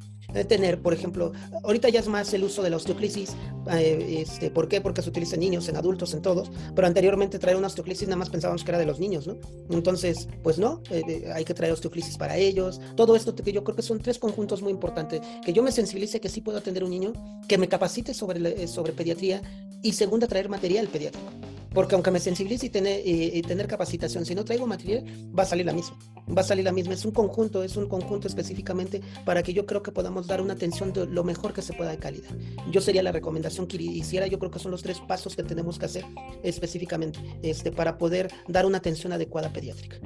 Tener, 0.47 0.81
por 0.81 0.93
ejemplo, 0.93 1.33
ahorita 1.63 1.89
ya 1.89 1.99
es 1.99 2.07
más 2.07 2.33
el 2.33 2.43
uso 2.43 2.63
de 2.63 2.69
la 2.69 2.77
osteoclisis, 2.77 3.35
eh, 3.71 4.17
este, 4.19 4.49
¿por 4.49 4.67
qué? 4.67 4.81
Porque 4.81 5.01
se 5.01 5.09
utiliza 5.09 5.35
en 5.35 5.41
niños, 5.41 5.67
en 5.69 5.75
adultos, 5.75 6.13
en 6.13 6.21
todos, 6.21 6.51
pero 6.75 6.87
anteriormente 6.87 7.39
traer 7.39 7.57
una 7.57 7.67
osteoclisis 7.67 8.07
nada 8.07 8.17
más 8.17 8.29
pensábamos 8.29 8.63
que 8.63 8.71
era 8.71 8.79
de 8.79 8.85
los 8.85 8.99
niños, 8.99 9.27
¿no? 9.27 9.37
Entonces, 9.69 10.27
pues 10.43 10.57
no, 10.57 10.81
eh, 10.89 11.31
hay 11.33 11.45
que 11.45 11.53
traer 11.53 11.73
osteoclisis 11.73 12.17
para 12.17 12.37
ellos, 12.37 12.79
todo 12.95 13.15
esto 13.15 13.35
que 13.35 13.51
yo 13.51 13.63
creo 13.63 13.75
que 13.75 13.81
son 13.81 13.99
tres 13.99 14.19
conjuntos 14.19 14.61
muy 14.61 14.71
importantes, 14.71 15.21
que 15.43 15.53
yo 15.53 15.63
me 15.63 15.71
sensibilice 15.71 16.19
que 16.19 16.29
sí 16.29 16.41
puedo 16.41 16.57
atender 16.57 16.83
un 16.83 16.91
niño, 16.91 17.13
que 17.47 17.57
me 17.57 17.67
capacite 17.67 18.13
sobre, 18.13 18.67
sobre 18.67 18.93
pediatría 18.93 19.41
y 19.81 19.93
segunda, 19.93 20.27
traer 20.27 20.49
material 20.49 20.87
pediátrico. 20.87 21.40
Porque 21.73 21.95
aunque 21.95 22.11
me 22.11 22.19
sensibilice 22.19 22.65
y 22.65 22.69
tener, 22.69 23.01
y 23.05 23.41
tener 23.43 23.67
capacitación, 23.67 24.25
si 24.25 24.35
no 24.35 24.43
traigo 24.43 24.67
material, 24.67 25.05
va 25.37 25.43
a 25.43 25.45
salir 25.45 25.65
la 25.65 25.73
misma. 25.73 25.97
Va 26.35 26.41
a 26.41 26.43
salir 26.43 26.65
la 26.65 26.73
misma. 26.73 26.93
Es 26.93 27.05
un 27.05 27.11
conjunto, 27.11 27.63
es 27.63 27.77
un 27.77 27.87
conjunto 27.87 28.27
específicamente 28.27 29.01
para 29.25 29.41
que 29.41 29.53
yo 29.53 29.65
creo 29.65 29.81
que 29.81 29.91
podamos 29.91 30.27
dar 30.27 30.41
una 30.41 30.53
atención 30.53 30.91
de 30.91 31.05
lo 31.05 31.23
mejor 31.23 31.53
que 31.53 31.61
se 31.61 31.73
pueda 31.73 31.91
de 31.91 31.97
calidad. 31.97 32.29
Yo 32.71 32.81
sería 32.81 33.03
la 33.03 33.11
recomendación 33.11 33.67
que 33.67 33.77
hiciera. 33.77 34.27
Yo 34.27 34.37
creo 34.37 34.51
que 34.51 34.59
son 34.59 34.71
los 34.71 34.83
tres 34.83 34.99
pasos 34.99 35.35
que 35.35 35.43
tenemos 35.43 35.79
que 35.79 35.85
hacer 35.85 36.05
específicamente 36.43 37.19
este, 37.41 37.71
para 37.71 37.97
poder 37.97 38.29
dar 38.47 38.65
una 38.65 38.79
atención 38.79 39.13
adecuada 39.13 39.53
pediátrica. 39.53 39.97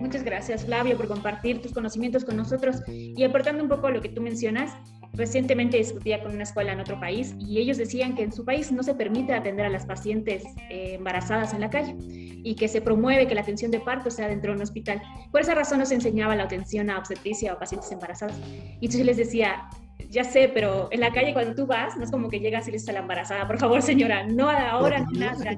Muchas 0.00 0.24
gracias, 0.24 0.64
Flavio, 0.64 0.96
por 0.96 1.08
compartir 1.08 1.60
tus 1.60 1.72
conocimientos 1.72 2.24
con 2.24 2.36
nosotros 2.36 2.76
y 2.88 3.22
aportando 3.22 3.62
un 3.62 3.68
poco 3.68 3.90
lo 3.90 4.00
que 4.00 4.08
tú 4.08 4.22
mencionas. 4.22 4.72
Recientemente 5.12 5.76
discutía 5.76 6.22
con 6.22 6.32
una 6.32 6.44
escuela 6.44 6.72
en 6.72 6.80
otro 6.80 6.98
país 7.00 7.34
y 7.38 7.58
ellos 7.58 7.78
decían 7.78 8.14
que 8.14 8.22
en 8.22 8.32
su 8.32 8.44
país 8.44 8.70
no 8.70 8.82
se 8.82 8.94
permite 8.94 9.34
atender 9.34 9.66
a 9.66 9.68
las 9.68 9.84
pacientes 9.84 10.44
eh, 10.70 10.94
embarazadas 10.94 11.52
en 11.52 11.60
la 11.60 11.70
calle 11.70 11.96
y 11.98 12.54
que 12.54 12.68
se 12.68 12.80
promueve 12.80 13.26
que 13.26 13.34
la 13.34 13.40
atención 13.40 13.70
de 13.70 13.80
parto 13.80 14.10
sea 14.10 14.28
dentro 14.28 14.52
de 14.52 14.56
un 14.56 14.62
hospital. 14.62 15.02
Por 15.32 15.40
esa 15.40 15.54
razón 15.54 15.80
no 15.80 15.86
se 15.86 15.94
enseñaba 15.94 16.36
la 16.36 16.44
atención 16.44 16.90
a 16.90 16.98
obstetricia 16.98 17.52
o 17.52 17.58
pacientes 17.58 17.90
embarazadas. 17.90 18.38
Y 18.80 18.86
entonces 18.86 19.04
les 19.04 19.16
decía, 19.16 19.68
ya 20.08 20.24
sé, 20.24 20.50
pero 20.52 20.88
en 20.92 21.00
la 21.00 21.12
calle 21.12 21.32
cuando 21.32 21.54
tú 21.54 21.66
vas, 21.66 21.96
no 21.96 22.04
es 22.04 22.10
como 22.10 22.28
que 22.28 22.40
llegas 22.40 22.66
y 22.68 22.70
le 22.70 22.76
dices 22.76 22.88
a 22.88 22.92
la 22.92 23.00
embarazada, 23.00 23.46
por 23.46 23.58
favor 23.58 23.82
señora, 23.82 24.26
no 24.26 24.48
ahora, 24.48 25.00
no 25.00 25.10
nada 25.18 25.56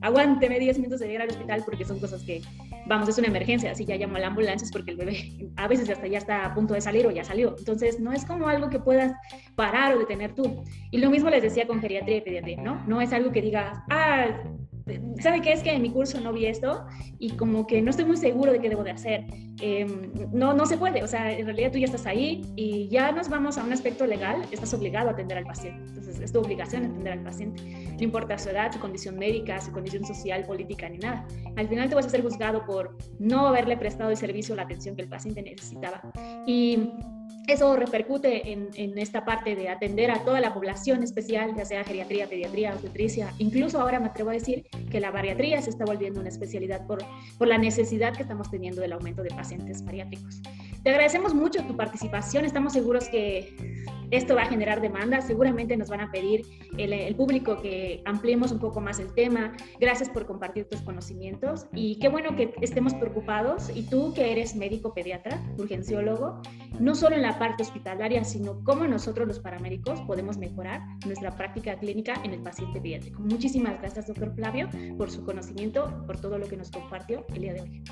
aguánteme 0.00 0.58
10 0.58 0.78
minutos 0.78 1.00
de 1.00 1.08
llegar 1.08 1.22
al 1.22 1.30
hospital 1.30 1.62
porque 1.64 1.84
son 1.84 1.98
cosas 1.98 2.22
que, 2.22 2.42
vamos, 2.86 3.08
es 3.08 3.18
una 3.18 3.28
emergencia, 3.28 3.70
así 3.70 3.84
ya 3.84 3.96
llamo 3.96 4.16
a 4.16 4.20
la 4.20 4.26
ambulancia 4.28 4.64
es 4.64 4.72
porque 4.72 4.92
el 4.92 4.96
bebé 4.96 5.32
a 5.56 5.68
veces 5.68 5.88
hasta 5.90 6.06
ya 6.06 6.18
está 6.18 6.44
a 6.44 6.54
punto 6.54 6.74
de 6.74 6.80
salir 6.80 7.06
o 7.06 7.10
ya 7.10 7.24
salió. 7.24 7.56
Entonces, 7.58 8.00
no 8.00 8.12
es 8.12 8.24
como 8.24 8.48
algo 8.48 8.68
que 8.68 8.78
puedas 8.78 9.12
parar 9.54 9.94
o 9.94 9.98
detener 9.98 10.34
tú. 10.34 10.64
Y 10.90 10.98
lo 10.98 11.10
mismo 11.10 11.30
les 11.30 11.42
decía 11.42 11.66
con 11.66 11.80
geriatría 11.80 12.18
y 12.18 12.20
pediatría, 12.20 12.62
¿no? 12.62 12.84
No 12.86 13.00
es 13.00 13.12
algo 13.12 13.32
que 13.32 13.42
digas, 13.42 13.78
ah, 13.90 14.28
¿sabe 15.20 15.40
qué 15.40 15.52
es 15.52 15.62
que 15.62 15.72
en 15.72 15.82
mi 15.82 15.90
curso 15.90 16.20
no 16.20 16.32
vi 16.32 16.46
esto? 16.46 16.86
Y 17.18 17.30
como 17.30 17.66
que 17.66 17.82
no 17.82 17.90
estoy 17.90 18.04
muy 18.04 18.16
seguro 18.16 18.52
de 18.52 18.60
qué 18.60 18.68
debo 18.68 18.84
de 18.84 18.92
hacer. 18.92 19.24
Em, 19.60 20.12
no, 20.32 20.54
no 20.54 20.66
se 20.66 20.76
puede, 20.76 21.02
o 21.02 21.06
sea, 21.06 21.32
en 21.32 21.46
realidad 21.46 21.72
tú 21.72 21.78
ya 21.78 21.86
estás 21.86 22.06
ahí 22.06 22.42
y 22.56 22.88
ya 22.88 23.10
nos 23.10 23.28
vamos 23.28 23.58
a 23.58 23.64
un 23.64 23.72
aspecto 23.72 24.06
legal, 24.06 24.42
estás 24.52 24.72
obligado 24.74 25.08
a 25.08 25.12
atender 25.12 25.38
al 25.38 25.44
paciente. 25.44 25.82
Entonces, 25.88 26.20
es 26.20 26.32
tu 26.32 26.40
obligación 26.40 26.84
atender 26.84 27.14
al 27.14 27.22
paciente. 27.22 27.62
No 27.96 28.02
importa 28.02 28.38
su 28.38 28.50
edad, 28.50 28.72
su 28.72 28.78
condición 28.78 29.18
médica, 29.18 29.60
su 29.60 29.72
condición 29.72 30.04
social, 30.04 30.44
política, 30.44 30.88
ni 30.88 30.98
nada. 30.98 31.26
Al 31.56 31.68
final 31.68 31.88
te 31.88 31.94
vas 31.94 32.06
a 32.06 32.10
ser 32.10 32.22
juzgado 32.22 32.64
por 32.64 32.96
no 33.18 33.46
haberle 33.48 33.76
prestado 33.76 34.10
el 34.10 34.16
servicio 34.16 34.54
o 34.54 34.56
la 34.56 34.62
atención 34.62 34.94
que 34.94 35.02
el 35.02 35.08
paciente 35.08 35.42
necesitaba. 35.42 36.02
Y 36.46 36.90
eso 37.46 37.76
repercute 37.76 38.52
en, 38.52 38.70
en, 38.74 38.98
esta 38.98 39.24
parte 39.24 39.54
de 39.54 39.68
atender 39.68 40.10
a 40.10 40.24
toda 40.24 40.40
la 40.40 40.52
población 40.52 41.02
especial, 41.02 41.54
ya 41.56 41.64
sea 41.64 41.84
geriatría, 41.84 42.28
pediatría, 42.28 42.72
obstetricia. 42.72 43.32
Incluso 43.38 43.80
ahora 43.80 44.00
me 44.00 44.06
atrevo 44.06 44.30
a 44.30 44.32
decir 44.32 44.66
que 44.90 45.00
la 45.00 45.10
bariatría 45.10 45.62
se 45.62 45.70
está 45.70 45.84
volviendo 45.84 46.20
una 46.20 46.28
especialidad 46.28 46.86
por, 46.86 46.98
por 47.38 47.48
la 47.48 47.58
necesidad 47.58 48.14
que 48.14 48.22
estamos 48.22 48.50
teniendo 48.50 48.80
del 48.80 48.92
aumento 48.92 49.22
de 49.22 49.30
pacientes 49.30 49.84
bariátricos. 49.84 50.42
Te 50.82 50.90
agradecemos 50.90 51.34
mucho 51.34 51.64
tu 51.64 51.76
participación. 51.76 52.44
Estamos 52.44 52.72
seguros 52.72 53.08
que 53.08 53.75
esto 54.10 54.34
va 54.34 54.42
a 54.42 54.46
generar 54.46 54.80
demanda. 54.80 55.20
Seguramente 55.20 55.76
nos 55.76 55.88
van 55.88 56.00
a 56.00 56.10
pedir 56.10 56.44
el, 56.76 57.14
público 57.16 57.60
que 57.60 58.02
ampliemos 58.04 58.52
un 58.52 58.58
poco 58.58 58.80
más 58.80 58.98
el 58.98 59.12
tema. 59.14 59.52
Gracias 59.80 60.10
por 60.10 60.26
compartir 60.26 60.68
tus 60.68 60.82
conocimientos 60.82 61.66
y 61.72 61.98
qué 61.98 62.08
bueno 62.08 62.36
que 62.36 62.54
estemos 62.60 62.94
preocupados. 62.94 63.70
Y 63.74 63.82
tú 63.84 64.12
que 64.14 64.32
eres 64.32 64.54
médico 64.54 64.92
pediatra, 64.92 65.42
urgenciólogo, 65.58 66.40
no 66.78 66.94
solo 66.94 67.16
en 67.16 67.22
la 67.22 67.38
parte 67.38 67.62
hospitalaria, 67.62 68.24
sino 68.24 68.62
cómo 68.64 68.86
nosotros 68.86 69.26
los 69.26 69.38
paramédicos 69.40 70.00
podemos 70.02 70.36
mejorar 70.36 70.82
nuestra 71.06 71.30
práctica 71.36 71.78
clínica 71.78 72.14
en 72.22 72.32
el 72.32 72.42
paciente 72.42 72.80
pediátrico. 72.80 73.20
Muchísimas 73.22 73.80
gracias, 73.80 74.06
doctor 74.06 74.34
Flavio, 74.34 74.68
por 74.96 75.10
su 75.10 75.24
conocimiento, 75.24 76.04
por 76.06 76.20
todo 76.20 76.38
lo 76.38 76.46
que 76.46 76.56
nos 76.56 76.70
compartió 76.70 77.24
el 77.34 77.42
día 77.42 77.54
de 77.54 77.60
hoy. 77.62 77.82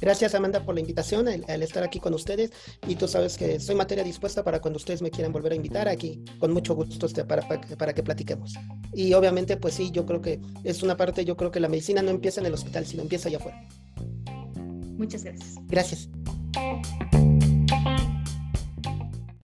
Gracias 0.00 0.34
Amanda 0.34 0.64
por 0.64 0.74
la 0.74 0.80
invitación, 0.80 1.28
al, 1.28 1.62
estar 1.62 1.82
aquí 1.82 2.00
con 2.00 2.14
ustedes 2.14 2.52
y 2.86 2.94
tú 2.94 3.06
sabes 3.06 3.36
que 3.36 3.60
soy 3.60 3.74
materia 3.74 4.04
dispuesta 4.04 4.42
para 4.42 4.60
cuando 4.60 4.78
ustedes 4.78 5.02
me 5.02 5.10
quieran 5.10 5.32
volver 5.32 5.52
a 5.52 5.54
invitar 5.56 5.88
aquí, 5.88 6.24
con 6.38 6.52
mucho 6.52 6.74
gusto 6.74 7.06
este, 7.06 7.24
para, 7.24 7.46
para, 7.46 7.60
para, 7.76 7.92
que 7.92 8.02
platiquemos. 8.02 8.54
Y 8.92 9.12
obviamente 9.14 9.56
pues 9.56 9.74
sí, 9.74 9.90
yo 9.90 10.06
creo 10.06 10.20
que 10.20 10.40
es 10.64 10.82
una 10.82 10.96
parte, 10.96 11.24
yo 11.24 11.36
creo 11.36 11.50
que 11.50 11.60
la 11.60 11.68
medicina 11.68 12.02
no 12.02 12.10
empieza 12.10 12.40
en 12.40 12.46
el 12.46 12.54
hospital, 12.54 12.86
sino 12.86 13.02
empieza 13.02 13.28
allá 13.28 13.38
afuera. 13.38 13.68
Muchas 14.96 15.24
gracias. 15.24 15.54
Gracias. 15.66 16.08